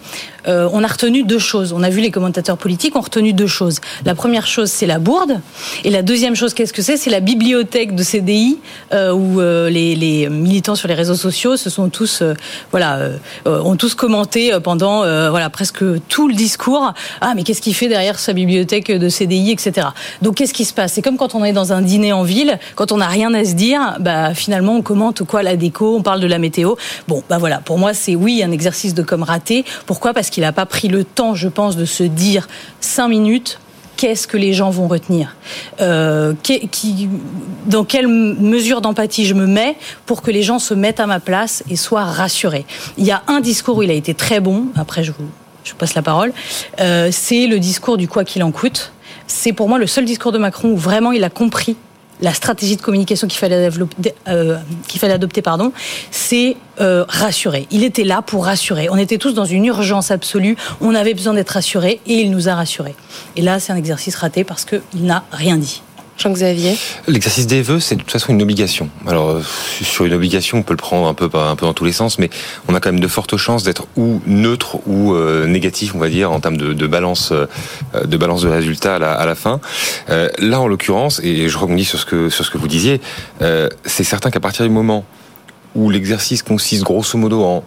euh, 0.49 0.69
on 0.73 0.83
a 0.85 0.87
retenu 0.87 1.23
deux 1.23 1.39
choses. 1.39 1.73
On 1.73 1.83
a 1.83 1.91
vu 1.91 2.01
les 2.01 2.11
commentateurs 2.11 2.57
politiques 2.57 2.97
ont 2.97 3.01
retenu 3.01 3.33
deux 3.33 3.47
choses. 3.47 3.81
La 4.05 4.15
première 4.15 4.47
chose, 4.47 4.71
c'est 4.71 4.87
la 4.87 4.99
bourde, 4.99 5.41
et 5.85 5.91
la 5.91 6.03
deuxième 6.03 6.37
chose, 6.37 6.55
qu'est-ce 6.55 6.73
que 6.73 6.83
c'est? 6.83 6.97
C'est 6.97 7.11
la 7.11 7.21
bibliothèque 7.21 7.95
de 7.95 8.03
CDI 8.03 8.59
euh, 8.93 9.13
où 9.13 9.41
euh, 9.41 9.71
les, 9.71 10.29
militants 10.29 10.75
sur 10.75 10.89
les 10.89 10.95
réseaux 10.95 11.15
sociaux 11.15 11.57
se 11.57 11.71
sont 11.71 11.89
tous, 11.89 12.23
voilà, 12.71 12.99
ont 13.47 13.77
tous 13.77 13.95
commenté 13.95 14.53
pendant 14.63 15.01
voilà 15.31 15.51
presque 15.51 15.85
tout 16.09 16.29
le 16.29 16.35
discours. 16.35 16.93
Ah, 17.21 17.33
mais 17.35 17.43
qu'est-ce 17.43 17.61
qu'il 17.61 17.75
fait 17.75 17.89
derrière 17.89 18.19
sa 18.19 18.33
bibliothèque 18.33 18.91
de 18.91 19.09
CDI, 19.09 19.53
etc. 19.53 19.89
Donc, 20.23 20.37
qu'est-ce 20.37 20.55
qui 20.55 20.65
se 20.65 20.73
passe? 20.73 20.95
C'est 20.95 21.03
comme 21.03 21.17
quand 21.17 21.35
on 21.35 21.45
est 21.45 21.53
dans 21.53 21.73
un 21.73 21.83
dîner 21.83 22.13
en 22.13 22.23
ville, 22.23 22.59
quand 22.75 22.93
on 22.93 22.99
n'a 22.99 23.09
rien 23.09 23.33
à 23.35 23.45
se 23.45 23.55
dire, 23.55 23.97
bah 24.01 24.35
finalement 24.35 24.75
on 24.75 24.83
commente 24.83 25.23
quoi 25.25 25.43
la 25.43 25.57
déco, 25.57 25.97
on 25.97 26.03
parle 26.03 26.21
de 26.21 26.27
la 26.27 26.39
météo. 26.39 26.75
Bon, 27.09 27.23
bah 27.29 27.39
voilà, 27.39 27.59
pour 27.59 27.79
moi 27.79 27.95
c'est 27.95 28.15
oui 28.15 28.43
un 28.43 28.53
exercice 28.53 28.95
de 28.95 29.03
com 29.03 29.23
raté. 29.23 29.65
Pourquoi? 29.87 30.13
Parce 30.13 30.30
qu'il 30.31 30.43
n'a 30.43 30.53
pas 30.53 30.67
pris 30.67 30.89
le 30.89 31.05
temps, 31.05 31.35
je 31.35 31.49
pense, 31.49 31.77
de 31.77 31.85
se 31.85 32.03
dire 32.03 32.49
cinq 32.81 33.09
minutes 33.09 33.59
qu'est-ce 34.01 34.27
que 34.27 34.39
les 34.39 34.55
gens 34.55 34.71
vont 34.71 34.89
retenir 34.89 35.37
euh, 35.83 36.33
qui, 36.43 37.09
Dans 37.67 37.85
quelle 37.85 38.09
mesure 38.09 38.81
d'empathie 38.81 39.27
je 39.27 39.35
me 39.35 39.47
mets 39.47 39.77
pour 40.07 40.23
que 40.23 40.31
les 40.31 40.43
gens 40.43 40.59
se 40.59 40.73
mettent 40.73 41.01
à 41.01 41.07
ma 41.07 41.21
place 41.21 41.63
et 41.69 41.77
soient 41.77 42.05
rassurés 42.05 42.65
Il 42.97 43.05
y 43.05 43.11
a 43.11 43.23
un 43.27 43.41
discours 43.41 43.77
où 43.77 43.83
il 43.83 43.91
a 43.91 43.95
été 43.95 44.15
très 44.15 44.41
bon, 44.41 44.69
après 44.75 45.05
je 45.05 45.13
vous, 45.13 45.29
je 45.65 45.73
vous 45.73 45.77
passe 45.77 45.95
la 45.95 46.01
parole, 46.01 46.33
euh, 46.81 47.11
c'est 47.13 47.47
le 47.47 47.59
discours 47.59 47.99
du 47.99 48.09
quoi 48.09 48.25
qu'il 48.25 48.43
en 48.43 48.53
coûte. 48.53 48.93
C'est 49.27 49.53
pour 49.53 49.69
moi 49.69 49.79
le 49.79 49.87
seul 49.87 50.07
discours 50.07 50.33
de 50.33 50.39
Macron 50.39 50.71
où 50.71 50.77
vraiment 50.79 51.13
il 51.13 51.23
a 51.23 51.31
compris 51.31 51.77
la 52.23 52.35
stratégie 52.35 52.77
de 52.77 52.83
communication 52.83 53.27
qu'il 53.27 53.39
fallait, 53.39 53.71
euh, 54.29 54.59
adopter, 55.03 55.43
pardon, 55.43 55.73
c'est 56.11 56.57
euh, 56.81 57.05
rassurer. 57.09 57.67
Il 57.71 57.85
était 57.85 58.05
là 58.05 58.23
pour 58.23 58.47
rassurer. 58.47 58.89
On 58.91 58.97
était 58.97 59.19
tous 59.19 59.35
dans 59.35 59.45
une 59.45 59.65
urgence 59.65 60.11
absolue. 60.11 60.57
On 60.81 60.95
avait 60.95 61.15
besoin 61.15 61.35
d'être 61.35 61.51
rassurés 61.51 62.01
et 62.07 62.15
il 62.15 62.31
nous 62.31 62.49
a 62.49 62.55
rassurés. 62.55 62.95
Et 63.37 63.43
là, 63.43 63.61
c'est 63.61 63.73
un 63.73 63.77
exercice 63.77 64.17
raté 64.17 64.45
parce 64.45 64.65
qu'il 64.65 65.05
n'a 65.05 65.25
rien 65.33 65.57
dit. 65.57 65.83
Jean-Xavier 66.21 66.77
L'exercice 67.07 67.47
des 67.47 67.63
vœux, 67.63 67.81
c'est 67.81 67.95
de 67.95 68.01
toute 68.01 68.11
façon 68.11 68.33
une 68.33 68.43
obligation. 68.43 68.91
Alors, 69.07 69.31
euh, 69.31 69.43
sur 69.83 70.05
une 70.05 70.13
obligation, 70.13 70.59
on 70.59 70.63
peut 70.63 70.75
le 70.75 70.77
prendre 70.77 71.09
un 71.09 71.15
peu, 71.15 71.31
dans 71.31 71.73
tous 71.73 71.87
les 71.87 71.93
sens, 71.93 72.19
mais 72.19 72.29
on 72.69 72.75
a 72.75 72.81
quand 72.81 72.93
même 72.93 73.01
de 73.01 73.09
fortes 73.09 73.39
chances 73.39 73.63
d'être 73.63 73.87
ou 73.97 74.21
neutre 74.27 74.87
ou 74.87 75.15
euh, 75.15 75.47
négatif, 75.47 75.95
on 75.95 75.99
va 75.99 76.11
dire, 76.11 76.31
en 76.31 76.39
termes 76.39 76.59
de, 76.59 76.87
balance, 76.87 77.33
euh, 77.33 77.47
de 78.05 78.17
balance 78.19 78.43
de 78.43 78.51
résultats 78.51 78.97
à 78.97 79.27
la, 79.27 79.35
fin. 79.35 79.61
Là, 80.09 80.61
en 80.61 80.67
l'occurrence, 80.67 81.21
et 81.25 81.49
je 81.49 81.57
rebondis 81.57 81.87
sur 81.87 81.99
ce 81.99 82.05
que, 82.05 82.59
vous 82.59 82.69
disiez, 82.69 83.01
c'est 83.87 84.05
certain 84.05 84.31
qu'à 84.31 84.41
partir 84.41 84.67
du 84.67 84.71
moment 84.71 85.05
où 85.75 85.89
l'exercice 85.89 86.43
consiste 86.43 86.83
grosso 86.83 87.17
modo 87.17 87.63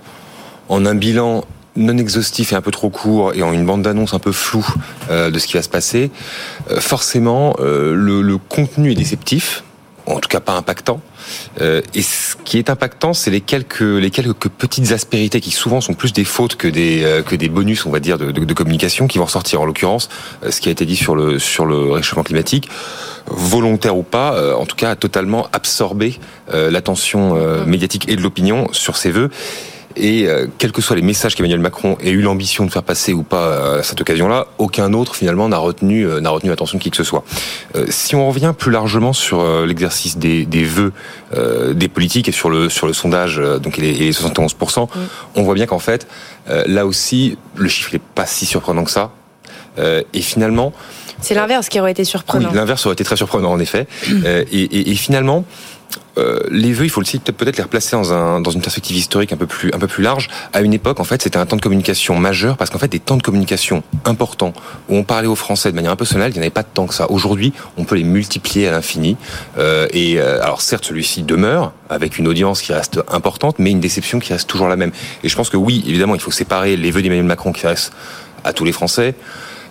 en 0.70 0.86
un 0.86 0.96
bilan 0.96 1.44
non 1.76 1.98
exhaustif 1.98 2.54
et 2.54 2.56
un 2.56 2.62
peu 2.62 2.72
trop 2.72 2.90
court 2.90 3.34
et 3.34 3.44
en 3.44 3.52
une 3.54 3.66
bande 3.66 3.82
d'annonce 3.82 4.14
un 4.14 4.20
peu 4.20 4.32
floue 4.32 4.68
euh, 5.10 5.32
de 5.32 5.40
ce 5.40 5.48
qui 5.48 5.54
va 5.54 5.64
se 5.64 5.70
passer, 5.70 6.12
euh, 6.70 6.80
forcément 6.80 7.56
euh, 7.60 7.94
le, 7.96 8.22
le, 8.22 8.38
contenu 8.38 8.92
est 8.92 8.96
déceptif, 8.96 9.64
en 10.06 10.20
tout 10.20 10.30
cas 10.30 10.40
pas 10.40 10.54
impactant. 10.54 11.02
Euh, 11.62 11.82
et 11.94 12.02
ce 12.02 12.36
qui 12.44 12.58
est 12.58 12.70
impactant, 12.70 13.14
c'est 13.14 13.32
les 13.32 13.42
quelques 13.42 13.80
les 13.82 14.10
quelques 14.10 14.50
petites 14.50 14.92
aspérités 14.92 15.42
qui 15.42 15.52
souvent 15.52 15.82
sont 15.82 15.94
plus 15.94 16.14
des 16.14 16.26
fautes 16.26 16.56
que 16.56 16.68
des 16.68 17.04
euh, 17.04 17.22
que 17.22 17.36
des 17.36 17.50
bonus, 17.50 17.86
on 17.86 17.92
va 17.92 18.00
dire, 18.00 18.18
de, 18.18 18.32
de, 18.32 18.44
de 18.44 18.54
communication 18.54 19.08
qui 19.08 19.18
vont 19.18 19.26
ressortir. 19.26 19.62
En 19.62 19.66
l'occurrence, 19.66 20.10
euh, 20.44 20.52
ce 20.52 20.62
qui 20.62 20.70
a 20.70 20.72
été 20.72 20.86
dit 20.86 20.96
sur 20.96 21.16
le 21.16 21.40
sur 21.40 21.66
le 21.66 21.92
réchauffement 21.92 22.24
climatique, 22.24 22.70
volontaire 23.28 23.98
ou 23.98 24.04
pas, 24.04 24.58
en 24.58 24.66
tout 24.66 24.76
cas, 24.76 24.92
a 24.92 24.96
totalement 24.96 25.48
absorbé 25.54 26.20
l'attention 26.52 27.66
médiatique 27.66 28.10
et 28.10 28.18
de 28.18 28.22
l'opinion 28.22 28.68
sur 28.74 28.98
ces 28.98 29.12
vœux. 29.12 29.30
Et 29.96 30.28
euh, 30.28 30.48
quels 30.58 30.72
que 30.72 30.82
soient 30.82 30.96
les 30.96 31.02
messages 31.02 31.36
qu'Emmanuel 31.36 31.60
Macron 31.60 31.98
ait 32.02 32.12
eu 32.12 32.22
l'ambition 32.22 32.66
de 32.66 32.72
faire 32.72 32.84
passer 32.84 33.14
ou 33.14 33.24
pas 33.24 33.78
à 33.80 33.84
cette 33.84 34.02
occasion-là, 34.02 34.48
aucun 34.58 34.94
autre 34.94 35.16
finalement 35.16 35.50
n'a 35.50 35.58
retenu 35.58 36.06
euh, 36.06 36.20
n'a 36.20 36.30
retenu 36.30 36.50
l'attention 36.50 36.78
de 36.78 36.84
qui 36.84 36.90
que 36.90 36.98
ce 36.98 37.04
soit. 37.04 37.24
Euh, 37.76 37.86
si 37.90 38.16
on 38.16 38.28
revient 38.28 38.54
plus 38.58 38.72
largement 38.72 39.14
sur 39.14 39.42
euh, 39.42 39.66
l'exercice 39.66 40.18
des, 40.18 40.46
des 40.46 40.64
vœux 40.64 40.94
euh, 41.36 41.74
des 41.74 41.88
politiques 41.88 42.28
et 42.28 42.32
sur 42.32 42.50
le 42.50 42.70
sur 42.70 42.88
le 42.88 42.94
sondage 42.94 43.42
donc 43.62 43.78
et 43.80 43.82
les, 43.82 43.90
et 43.90 44.06
les 44.06 44.12
71% 44.12 44.84
mmh. 44.84 44.90
on 45.36 45.44
voit 45.44 45.54
bien 45.54 45.66
qu'en 45.66 45.80
fait 45.80 46.08
là 46.48 46.86
aussi 46.86 47.38
le 47.56 47.70
chiffre 47.70 47.92
n'est 47.94 48.00
pas 48.00 48.26
si 48.26 48.46
surprenant 48.46 48.84
que 48.84 48.92
ça. 48.92 49.12
et 49.78 50.22
finalement, 50.22 50.74
c'est 51.22 51.36
l'inverse 51.36 51.70
qui 51.70 51.80
aurait 51.80 51.92
été 51.92 52.04
surprenant. 52.04 52.50
Oui, 52.50 52.56
l'inverse 52.56 52.86
aurait 52.86 52.94
été 52.94 53.06
très 53.06 53.16
surprenant 53.16 53.52
en 53.52 53.60
effet. 53.60 53.88
et, 54.26 54.62
et, 54.62 54.92
et 54.92 54.96
finalement, 54.96 55.46
euh, 56.18 56.40
les 56.50 56.74
vœux, 56.74 56.86
il 56.86 56.90
faut 56.90 57.02
aussi 57.02 57.20
peut-être 57.20 57.58
les 57.58 57.64
replacer 57.64 57.96
dans, 57.96 58.14
un, 58.14 58.40
dans 58.40 58.52
une 58.52 58.62
perspective 58.62 58.96
historique 58.96 59.34
un 59.34 59.38
peu 59.38 59.48
plus 59.48 59.72
un 59.74 59.80
peu 59.80 59.88
plus 59.88 60.04
large. 60.04 60.30
À 60.54 60.62
une 60.62 60.74
époque, 60.74 61.00
en 61.00 61.04
fait, 61.04 61.22
c'était 61.22 61.38
un 61.38 61.46
temps 61.46 61.56
de 61.56 61.62
communication 61.62 62.16
majeur 62.16 62.58
parce 62.58 62.70
qu'en 62.70 62.78
fait, 62.78 62.88
des 62.88 63.00
temps 63.00 63.18
de 63.18 63.24
communication 63.24 63.84
importants 64.06 64.54
où 64.90 64.96
on 64.96 65.04
parlait 65.04 65.28
aux 65.28 65.36
Français 65.36 65.72
de 65.72 65.76
manière 65.76 65.92
un 65.92 65.96
peu 65.96 66.06
sonnelle, 66.06 66.32
il 66.32 66.34
n'y 66.34 66.40
en 66.40 66.44
avait 66.44 66.52
pas 66.52 66.64
de 66.64 66.68
temps 66.74 66.86
que 66.86 66.94
ça. 66.94 67.10
Aujourd'hui, 67.10 67.54
on 67.78 67.84
peut 67.84 67.96
les 67.96 68.04
multiplier 68.04 68.68
à 68.68 68.72
l'infini. 68.72 69.18
Euh, 69.58 69.88
et 69.92 70.20
euh, 70.20 70.44
alors, 70.44 70.62
certes, 70.62 70.86
celui-ci 70.86 71.24
demeure 71.24 71.74
avec 71.90 72.18
une 72.18 72.28
audience 72.28 72.62
qui 72.62 72.74
reste 72.74 73.00
importante, 73.12 73.58
mais 73.60 73.72
une 73.72 73.80
déception 73.80 74.20
qui 74.20 74.34
reste 74.34 74.48
toujours 74.48 74.68
la 74.68 74.76
même. 74.76 74.92
Et 75.24 75.30
je 75.30 75.36
pense 75.36 75.50
que 75.50 75.58
oui, 75.58 75.84
évidemment, 75.88 76.16
il 76.16 76.22
faut 76.22 76.32
séparer 76.32 76.78
les 76.78 76.92
vœux 76.92 77.02
d'Emmanuel 77.02 77.26
Macron 77.26 77.52
qui 77.52 77.66
restent 77.66 77.94
à 78.44 78.54
tous 78.54 78.66
les 78.66 78.72
Français 78.72 79.16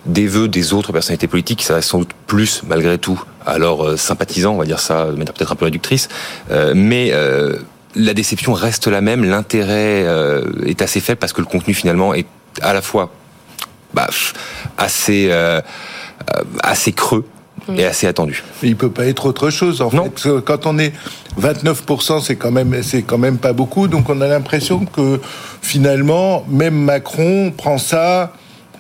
des 0.07 0.27
vœux 0.27 0.49
des 0.49 0.73
autres 0.73 0.93
personnalités 0.93 1.29
politiques 1.29 1.61
qui 1.61 1.65
s'adressent 1.65 1.87
sans 1.87 1.99
doute 1.99 2.13
plus, 2.27 2.63
malgré 2.67 2.99
tout, 2.99 3.23
à 3.47 3.59
leurs 3.59 3.99
sympathisants, 3.99 4.55
on 4.55 4.59
va 4.59 4.65
dire 4.65 4.81
ça 4.81 5.07
de 5.07 5.17
manière 5.17 5.33
peut-être 5.33 5.53
un 5.53 5.57
peu 5.57 5.65
réductrice, 5.67 6.09
euh, 6.51 6.73
mais 6.75 7.11
euh, 7.13 7.57
la 7.95 8.15
déception 8.15 8.53
reste 8.53 8.87
la 8.87 9.01
même, 9.01 9.25
l'intérêt 9.25 10.05
euh, 10.05 10.45
est 10.67 10.83
assez 10.83 11.01
faible 11.01 11.19
parce 11.19 11.33
que 11.33 11.41
le 11.41 11.47
contenu 11.47 11.75
finalement 11.75 12.15
est 12.15 12.27
à 12.61 12.73
la 12.73 12.83
fois 12.83 13.11
bah, 13.95 14.09
assez, 14.79 15.29
euh, 15.31 15.61
assez 16.63 16.93
creux 16.93 17.25
et 17.77 17.85
assez 17.85 18.07
attendu. 18.07 18.43
Mais 18.63 18.71
il 18.71 18.77
peut 18.77 18.91
pas 18.91 19.07
être 19.07 19.27
autre 19.27 19.51
chose 19.51 19.83
en 19.83 19.91
non. 19.93 20.11
fait. 20.17 20.41
Quand 20.45 20.67
on 20.67 20.79
est 20.79 20.93
29%, 21.41 22.21
c'est 22.21 22.37
quand 22.37 22.51
même 22.51 22.83
c'est 22.83 23.03
quand 23.03 23.19
même 23.19 23.39
pas 23.39 23.53
beaucoup. 23.53 23.87
Donc 23.87 24.09
on 24.09 24.21
a 24.21 24.27
l'impression 24.27 24.85
que 24.85 25.21
finalement 25.61 26.45
même 26.49 26.75
Macron 26.75 27.53
prend 27.57 27.79
ça 27.79 28.33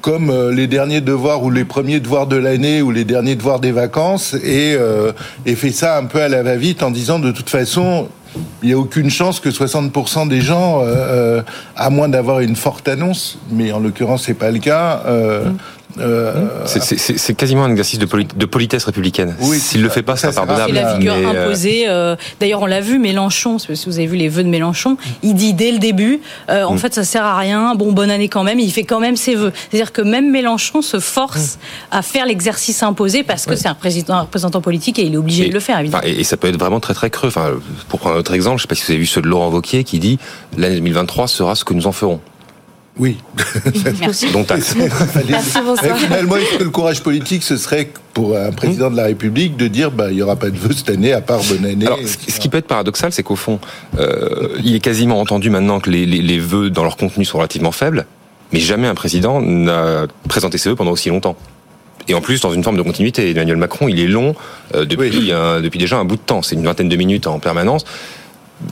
comme 0.02 0.30
euh, 0.30 0.52
les 0.52 0.66
derniers 0.66 1.00
devoirs 1.00 1.42
ou 1.42 1.50
les 1.50 1.64
premiers 1.64 2.00
devoirs 2.00 2.26
de 2.26 2.36
l'année 2.36 2.82
ou 2.82 2.90
les 2.90 3.04
derniers 3.04 3.36
devoirs 3.36 3.60
des 3.60 3.72
vacances 3.72 4.34
et, 4.34 4.74
euh, 4.78 5.12
fait 5.56 5.70
ça 5.70 5.96
un 5.96 6.04
peu 6.04 6.20
à 6.20 6.28
la 6.28 6.42
va-vite 6.42 6.82
en 6.82 6.90
disant 6.90 7.20
de 7.20 7.30
toute 7.30 7.48
façon 7.48 8.08
il 8.62 8.68
n'y 8.68 8.74
a 8.74 8.78
aucune 8.78 9.10
chance 9.10 9.40
que 9.40 9.50
60% 9.50 10.26
des 10.26 10.40
gens, 10.40 10.80
euh, 10.82 11.42
à 11.76 11.90
moins 11.90 12.08
d'avoir 12.08 12.40
une 12.40 12.56
forte 12.56 12.88
annonce, 12.88 13.38
mais 13.50 13.72
en 13.72 13.78
l'occurrence 13.78 14.24
c'est 14.24 14.34
pas 14.34 14.50
le 14.50 14.58
cas, 14.58 15.02
mmh. 15.04 15.56
Euh, 15.98 16.66
c'est 16.66 17.34
quasiment 17.34 17.64
un 17.64 17.70
exercice 17.70 17.98
de, 17.98 18.06
poli 18.06 18.26
de 18.34 18.46
politesse 18.46 18.84
républicaine. 18.84 19.34
Oui, 19.40 19.58
S'il 19.58 19.82
le 19.82 19.88
fait 19.88 20.02
pas, 20.02 20.16
c'est 20.16 20.26
impardonnable. 20.26 20.72
C'est 20.74 20.82
la 20.82 20.94
figure 20.94 21.16
mais 21.16 21.38
imposée. 21.38 21.84
Euh... 21.88 22.16
D'ailleurs, 22.40 22.62
on 22.62 22.66
l'a 22.66 22.80
vu, 22.80 22.98
Mélenchon, 22.98 23.58
si 23.58 23.84
vous 23.86 23.98
avez 23.98 24.06
vu 24.06 24.16
les 24.16 24.28
vœux 24.28 24.42
de 24.42 24.48
Mélenchon, 24.48 24.96
il 25.22 25.34
dit 25.34 25.54
dès 25.54 25.72
le 25.72 25.78
début, 25.78 26.20
euh, 26.50 26.64
en 26.64 26.74
mm. 26.74 26.78
fait, 26.78 26.94
ça 26.94 27.04
sert 27.04 27.24
à 27.24 27.36
rien. 27.36 27.74
Bon, 27.74 27.92
bonne 27.92 28.10
année 28.10 28.28
quand 28.28 28.44
même. 28.44 28.58
Il 28.58 28.72
fait 28.72 28.84
quand 28.84 29.00
même 29.00 29.16
ses 29.16 29.34
vœux. 29.34 29.52
C'est-à-dire 29.70 29.92
que 29.92 30.02
même 30.02 30.30
Mélenchon 30.30 30.82
se 30.82 31.00
force 31.00 31.56
mm. 31.56 31.58
à 31.96 32.02
faire 32.02 32.26
l'exercice 32.26 32.82
imposé 32.82 33.22
parce 33.22 33.46
que 33.46 33.56
c'est 33.56 33.68
un, 33.68 33.74
président, 33.74 34.14
un 34.14 34.22
représentant 34.22 34.60
politique 34.60 34.98
et 34.98 35.02
il 35.02 35.14
est 35.14 35.18
obligé 35.18 35.46
et, 35.46 35.48
de 35.48 35.54
le 35.54 35.60
faire. 35.60 35.78
Évidemment. 35.78 36.02
Et, 36.04 36.20
et, 36.20 36.24
ça 36.24 36.36
peut 36.36 36.48
être 36.48 36.58
vraiment 36.58 36.80
très 36.80 36.94
très 36.94 37.10
creux. 37.10 37.28
Enfin, 37.28 37.50
pour 37.88 38.00
prendre 38.00 38.16
un 38.16 38.18
autre 38.18 38.32
exemple, 38.32 38.58
je 38.58 38.64
ne 38.64 38.68
sais 38.68 38.68
pas 38.68 38.74
si 38.74 38.84
vous 38.86 38.92
avez 38.92 39.00
vu 39.00 39.06
ceux 39.06 39.22
de 39.22 39.28
Laurent 39.28 39.50
Wauquiez 39.50 39.84
qui 39.84 39.98
dit 39.98 40.18
l'année 40.56 40.76
2023 40.76 41.28
sera 41.28 41.54
ce 41.54 41.64
que 41.64 41.74
nous 41.74 41.86
en 41.86 41.92
ferons. 41.92 42.20
Oui. 42.98 43.16
Merci. 44.00 44.30
Donc, 44.32 44.48
Merci, 44.50 45.58
bonsoir. 45.64 45.96
Finalement, 45.96 46.36
est-ce 46.36 46.58
que 46.58 46.64
le 46.64 46.70
courage 46.70 47.02
politique, 47.02 47.42
ce 47.42 47.56
serait 47.56 47.88
pour 48.12 48.36
un 48.36 48.52
président 48.52 48.90
de 48.90 48.96
la 48.96 49.04
République 49.04 49.56
de 49.56 49.66
dire 49.66 49.90
bah, 49.90 50.10
il 50.10 50.16
n'y 50.16 50.22
aura 50.22 50.36
pas 50.36 50.50
de 50.50 50.58
vœux 50.58 50.74
cette 50.74 50.90
année, 50.90 51.12
à 51.12 51.22
part 51.22 51.40
bonne 51.44 51.64
année 51.64 51.86
Alors, 51.86 51.98
Ce 52.06 52.38
qui 52.38 52.48
peut 52.50 52.58
être 52.58 52.66
paradoxal, 52.66 53.10
c'est 53.12 53.22
qu'au 53.22 53.36
fond, 53.36 53.58
euh, 53.98 54.48
il 54.62 54.74
est 54.74 54.80
quasiment 54.80 55.20
entendu 55.20 55.48
maintenant 55.48 55.80
que 55.80 55.88
les, 55.90 56.04
les, 56.04 56.20
les 56.20 56.38
vœux 56.38 56.68
dans 56.68 56.84
leur 56.84 56.96
contenu 56.98 57.24
sont 57.24 57.38
relativement 57.38 57.72
faibles, 57.72 58.06
mais 58.52 58.60
jamais 58.60 58.88
un 58.88 58.94
président 58.94 59.40
n'a 59.40 60.06
présenté 60.28 60.58
ses 60.58 60.68
vœux 60.68 60.76
pendant 60.76 60.92
aussi 60.92 61.08
longtemps. 61.08 61.36
Et 62.08 62.14
en 62.14 62.20
plus, 62.20 62.40
dans 62.40 62.52
une 62.52 62.64
forme 62.64 62.76
de 62.76 62.82
continuité. 62.82 63.30
Emmanuel 63.30 63.56
Macron, 63.56 63.88
il 63.88 64.00
est 64.00 64.08
long 64.08 64.34
euh, 64.74 64.84
depuis, 64.84 65.10
oui. 65.10 65.32
un, 65.32 65.60
depuis 65.60 65.78
déjà 65.78 65.98
un 65.98 66.04
bout 66.04 66.16
de 66.16 66.20
temps. 66.20 66.42
C'est 66.42 66.56
une 66.56 66.64
vingtaine 66.64 66.88
de 66.88 66.96
minutes 66.96 67.26
en 67.26 67.38
permanence. 67.38 67.84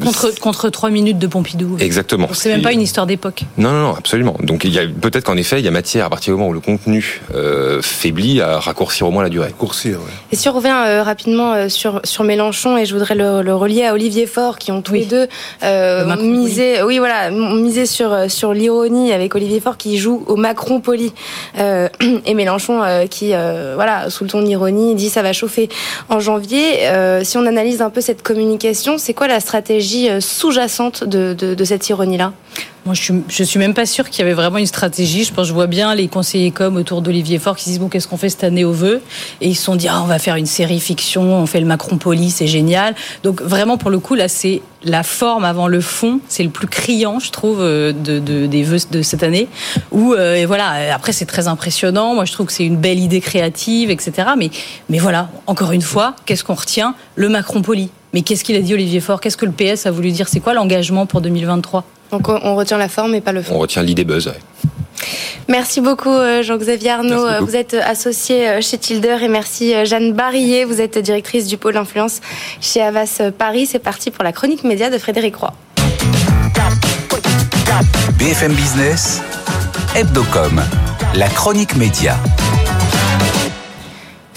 Contre, 0.03 0.39
contre 0.41 0.69
3 0.69 0.91
minutes 0.91 1.19
de 1.19 1.27
Pompidou. 1.27 1.77
Exactement. 1.79 2.29
C'est 2.33 2.51
même 2.51 2.63
pas 2.63 2.73
une 2.73 2.83
histoire 2.83 3.07
d'époque. 3.07 3.45
Non, 3.59 3.73
non, 3.73 3.81
non, 3.83 3.95
absolument. 3.95 4.37
Donc 4.43 4.65
il 4.65 4.73
y 4.73 4.79
a 4.79 4.83
peut-être 4.87 5.25
qu'en 5.25 5.37
effet, 5.37 5.59
il 5.59 5.65
y 5.65 5.69
a 5.69 5.71
matière 5.71 6.07
à 6.07 6.11
partir 6.11 6.33
du 6.35 6.39
moment 6.39 6.51
où 6.51 6.55
le 6.55 6.61
contenu 6.61 7.21
euh, 7.35 7.83
faiblit 7.83 8.41
à 8.41 8.59
raccourcir 8.59 9.07
au 9.07 9.11
moins 9.11 9.23
la 9.23 9.29
durée. 9.29 9.47
Raccourcir, 9.47 9.99
ouais. 9.99 10.13
Et 10.33 10.37
si 10.37 10.49
on 10.49 10.53
revient 10.53 10.85
euh, 10.87 11.03
rapidement 11.03 11.53
euh, 11.53 11.69
sur, 11.69 12.01
sur 12.05 12.25
Mélenchon, 12.25 12.77
et 12.77 12.87
je 12.87 12.95
voudrais 12.95 13.15
le, 13.15 13.43
le 13.43 13.55
relier 13.55 13.85
à 13.85 13.95
Olivier 13.95 14.27
Faure, 14.27 14.59
qui 14.59 14.73
ont 14.73 14.83
tous 14.83 14.93
oui. 14.93 15.01
les 15.01 15.07
deux 15.07 15.27
euh, 15.63 16.17
misé, 16.17 16.83
oui. 16.83 16.99
voilà, 16.99 17.31
misé 17.31 17.87
sur, 17.87 18.31
sur 18.31 18.53
l'ironie 18.53 19.13
avec 19.13 19.35
Olivier 19.35 19.61
Faure 19.61 19.77
qui 19.77 19.99
joue 19.99 20.25
au 20.27 20.37
Macron 20.37 20.81
poli. 20.81 21.13
Euh, 21.59 21.89
et 22.27 22.35
Mélenchon 22.35 22.83
qui, 23.11 23.29
voilà, 23.29 24.11
sous 24.11 24.25
le 24.25 24.31
ton 24.31 24.43
d'ironie, 24.43 24.95
dit 24.95 25.09
ça 25.09 25.23
va 25.23 25.33
chauffer 25.33 25.69
en 26.09 26.21
janvier. 26.21 26.81
si 27.23 27.37
on 27.39 27.47
analyse 27.47 27.83
un 27.83 27.91
peu 27.91 28.01
cette 28.01 28.23
communication, 28.23 28.99
c'est 28.99 29.15
quoi 29.15 29.29
la 29.29 29.41
stratégie 29.41 29.80
stratégie 29.81 30.21
sous-jacente 30.21 31.05
de 31.05 31.65
cette 31.65 31.89
ironie-là 31.89 32.33
moi, 32.87 32.95
je 32.95 33.03
suis, 33.03 33.15
je 33.29 33.45
suis 33.45 33.59
même 33.59 33.75
pas 33.75 33.85
sûre 33.85 34.09
qu'il 34.09 34.21
y 34.21 34.23
avait 34.23 34.35
vraiment 34.35 34.57
une 34.57 34.67
stratégie. 34.67 35.25
Je 35.25 35.35
pense, 35.35 35.47
je 35.47 35.53
vois 35.53 35.67
bien 35.67 35.95
les 35.95 36.09
conseillers 36.09 36.51
com 36.51 36.77
autour 36.77 37.03
d'Olivier 37.03 37.39
Faure 37.39 37.55
qui 37.55 37.69
disent 37.69 37.79
bon, 37.79 37.89
qu'est-ce 37.89 38.09
qu'on 38.09 38.17
fait 38.17 38.31
cette 38.31 38.45
année 38.45 38.65
au 38.65 38.73
vœu? 38.73 39.03
Et 39.43 39.49
ils 39.49 39.55
se 39.55 39.65
sont 39.65 39.77
dit 39.77 39.87
ah, 39.89 40.01
on 40.03 40.07
va 40.07 40.19
faire 40.19 40.37
une 40.37 40.47
série 40.47 40.81
fiction, 40.81 41.23
on 41.23 41.47
fait 41.47 41.61
le 41.61 41.67
Macron 41.67 41.99
Poli, 41.99 42.31
c'est 42.31 42.47
génial. 42.47 42.95
Donc 43.23 43.43
vraiment 43.43 43.77
pour 43.77 43.91
le 43.91 43.99
coup 43.99 44.15
là, 44.15 44.29
c'est 44.29 44.63
la 44.83 45.03
forme 45.03 45.45
avant 45.45 45.69
le 45.69 45.83
fond, 45.83 46.21
c'est 46.27 46.43
le 46.43 46.49
plus 46.49 46.69
criant, 46.69 47.19
je 47.19 47.31
trouve, 47.31 47.61
euh, 47.61 47.93
de, 47.93 48.19
de, 48.19 48.47
des 48.47 48.63
vœux 48.63 48.79
de 48.91 49.03
cette 49.03 49.23
année. 49.23 49.49
Où 49.93 50.15
euh, 50.15 50.37
et 50.37 50.47
voilà, 50.47 50.95
après 50.95 51.13
c'est 51.13 51.27
très 51.27 51.49
impressionnant. 51.49 52.15
Moi, 52.15 52.25
je 52.25 52.33
trouve 52.33 52.47
que 52.47 52.53
c'est 52.53 52.65
une 52.65 52.79
belle 52.79 52.99
idée 52.99 53.21
créative, 53.21 53.91
etc. 53.91 54.13
Mais 54.39 54.51
mais 54.89 54.99
voilà, 54.99 55.29
encore 55.47 55.73
une 55.73 55.83
fois, 55.83 56.17
qu'est-ce 56.25 56.45
qu'on 56.45 56.55
retient? 56.55 56.95
Le 57.15 57.29
Macron 57.29 57.61
Poli. 57.61 57.91
Mais 58.15 58.23
qu'est-ce 58.23 58.43
qu'il 58.43 58.57
a 58.57 58.61
dit 58.61 58.73
Olivier 58.75 59.01
Faure? 59.01 59.21
Qu'est-ce 59.21 59.37
que 59.37 59.47
le 59.47 59.53
PS 59.53 59.87
a 59.87 59.91
voulu 59.91 60.11
dire? 60.11 60.29
C'est 60.29 60.41
quoi 60.41 60.55
l'engagement 60.55 61.07
pour 61.07 61.21
2023 61.21 61.85
donc 62.11 62.29
on 62.29 62.55
retient 62.57 62.79
la 62.79 62.89
forme 62.89 63.15
et 63.15 63.21
pas 63.21 63.33
le 63.33 63.43
fond. 63.43 63.55
On 63.55 63.59
retient 63.59 63.83
l'idée 63.83 64.05
buzz. 64.05 64.33
Merci 65.49 65.81
beaucoup 65.81 66.11
euh, 66.11 66.43
Jean-Xavier 66.43 66.91
Arnaud. 66.91 67.45
Vous 67.45 67.57
êtes 67.57 67.75
associé 67.75 68.49
euh, 68.49 68.61
chez 68.61 68.79
Tilder 68.79 69.17
et 69.23 69.29
merci 69.29 69.75
euh, 69.75 69.85
Jeanne 69.85 70.13
Barillet. 70.13 70.65
Vous 70.65 70.81
êtes 70.81 70.99
directrice 70.99 71.47
du 71.47 71.57
pôle 71.57 71.77
influence 71.77 72.21
chez 72.61 72.81
Avas 72.81 73.21
Paris. 73.37 73.67
C'est 73.67 73.79
parti 73.79 74.11
pour 74.11 74.23
la 74.23 74.33
chronique 74.33 74.65
média 74.65 74.91
de 74.91 74.99
Frédéric 74.99 75.37
Roy. 75.37 75.53
BFM 78.19 78.53
Business, 78.53 79.23
Hebdocom, 79.97 80.61
la 81.15 81.29
chronique 81.29 81.75
média. 81.77 82.17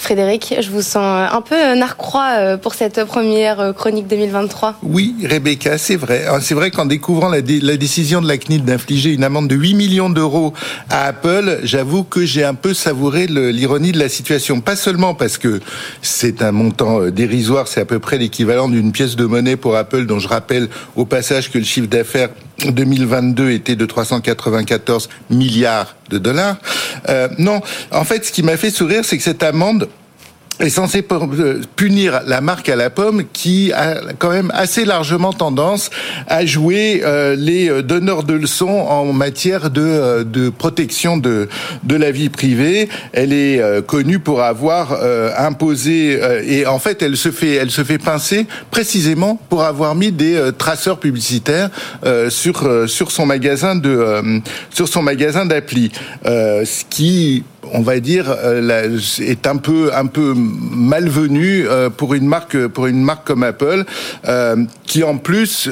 Frédéric, 0.04 0.56
je 0.60 0.68
vous 0.68 0.82
sens 0.82 1.32
un 1.32 1.40
peu 1.40 1.74
narcroix 1.74 2.32
euh, 2.36 2.56
pour 2.58 2.74
cette 2.74 3.02
première 3.04 3.58
euh, 3.58 3.72
chronique 3.72 4.06
2023. 4.06 4.80
Oui, 4.82 5.14
Rebecca, 5.24 5.78
c'est 5.78 5.96
vrai. 5.96 6.26
Ah, 6.28 6.40
c'est 6.42 6.54
vrai 6.54 6.70
qu'en 6.70 6.84
découvrant 6.84 7.30
la, 7.30 7.40
décision 7.40 8.20
de 8.20 8.28
la 8.28 8.36
CNIL 8.36 8.66
d'infliger 8.66 9.14
une 9.14 9.24
amende 9.24 9.48
de 9.48 9.54
8 9.54 9.72
millions 9.72 10.10
d'euros 10.10 10.52
à 10.90 11.06
Apple, 11.06 11.60
j'avoue 11.62 12.04
que 12.04 12.26
j'ai 12.26 12.44
un 12.44 12.52
peu 12.52 12.74
savouré 12.74 13.26
l'ironie 13.26 13.92
de 13.92 13.98
la 13.98 14.10
situation. 14.10 14.60
Pas 14.60 14.76
seulement 14.76 15.14
parce 15.14 15.38
que 15.38 15.60
c'est 16.02 16.42
un 16.42 16.52
montant 16.52 17.00
euh, 17.00 17.10
dérisoire, 17.10 17.66
c'est 17.66 17.80
à 17.80 17.86
peu 17.86 17.98
près 17.98 18.18
l'équivalent 18.18 18.68
d'une 18.68 18.92
pièce 18.92 19.16
de 19.16 19.24
monnaie 19.24 19.56
pour 19.56 19.74
Apple, 19.74 20.04
dont 20.04 20.18
je 20.18 20.28
rappelle 20.28 20.68
au 20.96 21.06
passage 21.06 21.50
que 21.50 21.56
le 21.56 21.64
chiffre 21.64 21.88
d'affaires 21.88 22.28
2022 22.58 23.50
était 23.50 23.76
de 23.76 23.86
394 23.86 25.08
milliards 25.30 25.96
de 26.10 26.18
dollars. 26.18 26.56
Euh, 27.08 27.28
non, 27.38 27.60
en 27.90 28.04
fait, 28.04 28.24
ce 28.24 28.32
qui 28.32 28.42
m'a 28.42 28.56
fait 28.56 28.70
sourire, 28.70 29.04
c'est 29.04 29.16
que 29.16 29.22
cette 29.22 29.42
amende 29.42 29.88
est 30.60 30.68
censé 30.68 31.04
euh, 31.10 31.60
punir 31.76 32.20
la 32.26 32.40
marque 32.40 32.68
à 32.68 32.76
la 32.76 32.90
pomme 32.90 33.24
qui 33.32 33.72
a 33.72 33.96
quand 34.18 34.30
même 34.30 34.52
assez 34.54 34.84
largement 34.84 35.32
tendance 35.32 35.90
à 36.28 36.46
jouer 36.46 37.02
euh, 37.04 37.34
les 37.36 37.68
euh, 37.68 37.82
donneurs 37.82 38.22
de 38.22 38.34
leçons 38.34 38.68
en 38.68 39.12
matière 39.12 39.70
de, 39.70 40.22
de 40.22 40.50
protection 40.50 41.16
de, 41.16 41.48
de 41.82 41.96
la 41.96 42.10
vie 42.10 42.28
privée. 42.28 42.88
Elle 43.12 43.32
est 43.32 43.60
connue 43.86 44.18
pour 44.18 44.42
avoir 44.42 44.98
imposé 45.38 46.20
et 46.46 46.66
en 46.66 46.78
fait 46.78 47.02
elle 47.02 47.16
se 47.16 47.30
fait 47.30 47.54
elle 47.54 47.70
se 47.70 47.84
fait 47.84 47.98
pincer 47.98 48.46
précisément 48.70 49.40
pour 49.48 49.62
avoir 49.62 49.94
mis 49.94 50.12
des 50.12 50.50
traceurs 50.56 50.98
publicitaires 50.98 51.70
sur 52.28 52.88
sur 52.88 53.10
son 53.10 53.26
magasin 53.26 53.76
de 53.76 54.40
sur 54.70 54.88
son 54.88 55.02
magasin 55.02 55.46
d'appli, 55.46 55.90
ce 56.24 56.84
qui 56.88 57.44
on 57.72 57.82
va 57.82 58.00
dire, 58.00 58.26
euh, 58.28 58.98
est 59.20 59.46
un 59.46 59.56
peu 59.56 59.90
un 59.94 60.06
peu 60.06 60.34
malvenu 60.36 61.66
euh, 61.66 61.90
pour 61.90 62.14
une 62.14 62.26
marque 62.26 62.66
pour 62.68 62.86
une 62.86 63.02
marque 63.02 63.26
comme 63.26 63.42
Apple, 63.42 63.84
euh, 64.26 64.56
qui 64.86 65.02
en 65.02 65.16
plus 65.18 65.68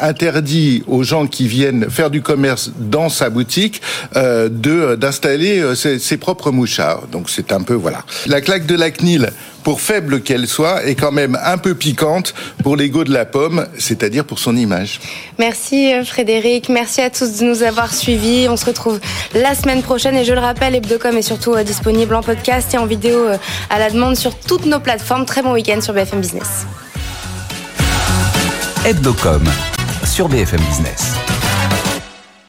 interdit 0.00 0.82
aux 0.86 1.02
gens 1.02 1.26
qui 1.26 1.48
viennent 1.48 1.90
faire 1.90 2.10
du 2.10 2.22
commerce 2.22 2.72
dans 2.78 3.08
sa 3.08 3.30
boutique 3.30 3.82
de 4.14 4.94
d'installer 4.96 5.74
ses, 5.74 5.98
ses, 5.98 6.16
propres 6.16 6.50
mouchards. 6.50 7.06
Donc 7.10 7.30
c'est 7.30 7.52
un 7.52 7.62
peu 7.62 7.74
voilà. 7.74 8.04
La 8.26 8.40
claque 8.40 8.66
de 8.66 8.76
la 8.76 8.90
CNIL 8.90 9.30
pour 9.64 9.80
faible 9.80 10.20
qu'elle 10.20 10.46
soit, 10.46 10.84
est 10.84 10.94
quand 10.94 11.10
même 11.10 11.36
un 11.42 11.58
peu 11.58 11.74
piquante 11.74 12.34
pour 12.62 12.76
l'ego 12.76 13.02
de 13.02 13.12
la 13.12 13.24
pomme, 13.24 13.66
c'est-à-dire 13.78 14.24
pour 14.24 14.38
son 14.38 14.56
image. 14.56 15.00
Merci 15.38 15.92
euh, 15.92 16.04
Frédéric, 16.04 16.68
merci 16.68 17.00
à 17.00 17.10
tous 17.10 17.38
de 17.38 17.44
nous 17.44 17.62
avoir 17.62 17.92
suivis. 17.92 18.46
On 18.48 18.56
se 18.56 18.66
retrouve 18.66 19.00
la 19.34 19.54
semaine 19.54 19.82
prochaine 19.82 20.14
et 20.16 20.24
je 20.24 20.32
le 20.32 20.40
rappelle, 20.40 20.74
Hebdocom 20.74 21.16
est 21.16 21.22
surtout 21.22 21.54
euh, 21.54 21.64
disponible 21.64 22.14
en 22.14 22.22
podcast 22.22 22.72
et 22.74 22.78
en 22.78 22.86
vidéo 22.86 23.18
euh, 23.18 23.38
à 23.70 23.78
la 23.78 23.90
demande 23.90 24.16
sur 24.16 24.38
toutes 24.38 24.66
nos 24.66 24.80
plateformes. 24.80 25.24
Très 25.24 25.42
bon 25.42 25.52
week-end 25.52 25.80
sur 25.80 25.94
BFM 25.94 26.20
Business. 26.20 26.66
Hebdocom 28.84 29.44
sur 30.04 30.28
BFM 30.28 30.60
Business. 30.60 31.33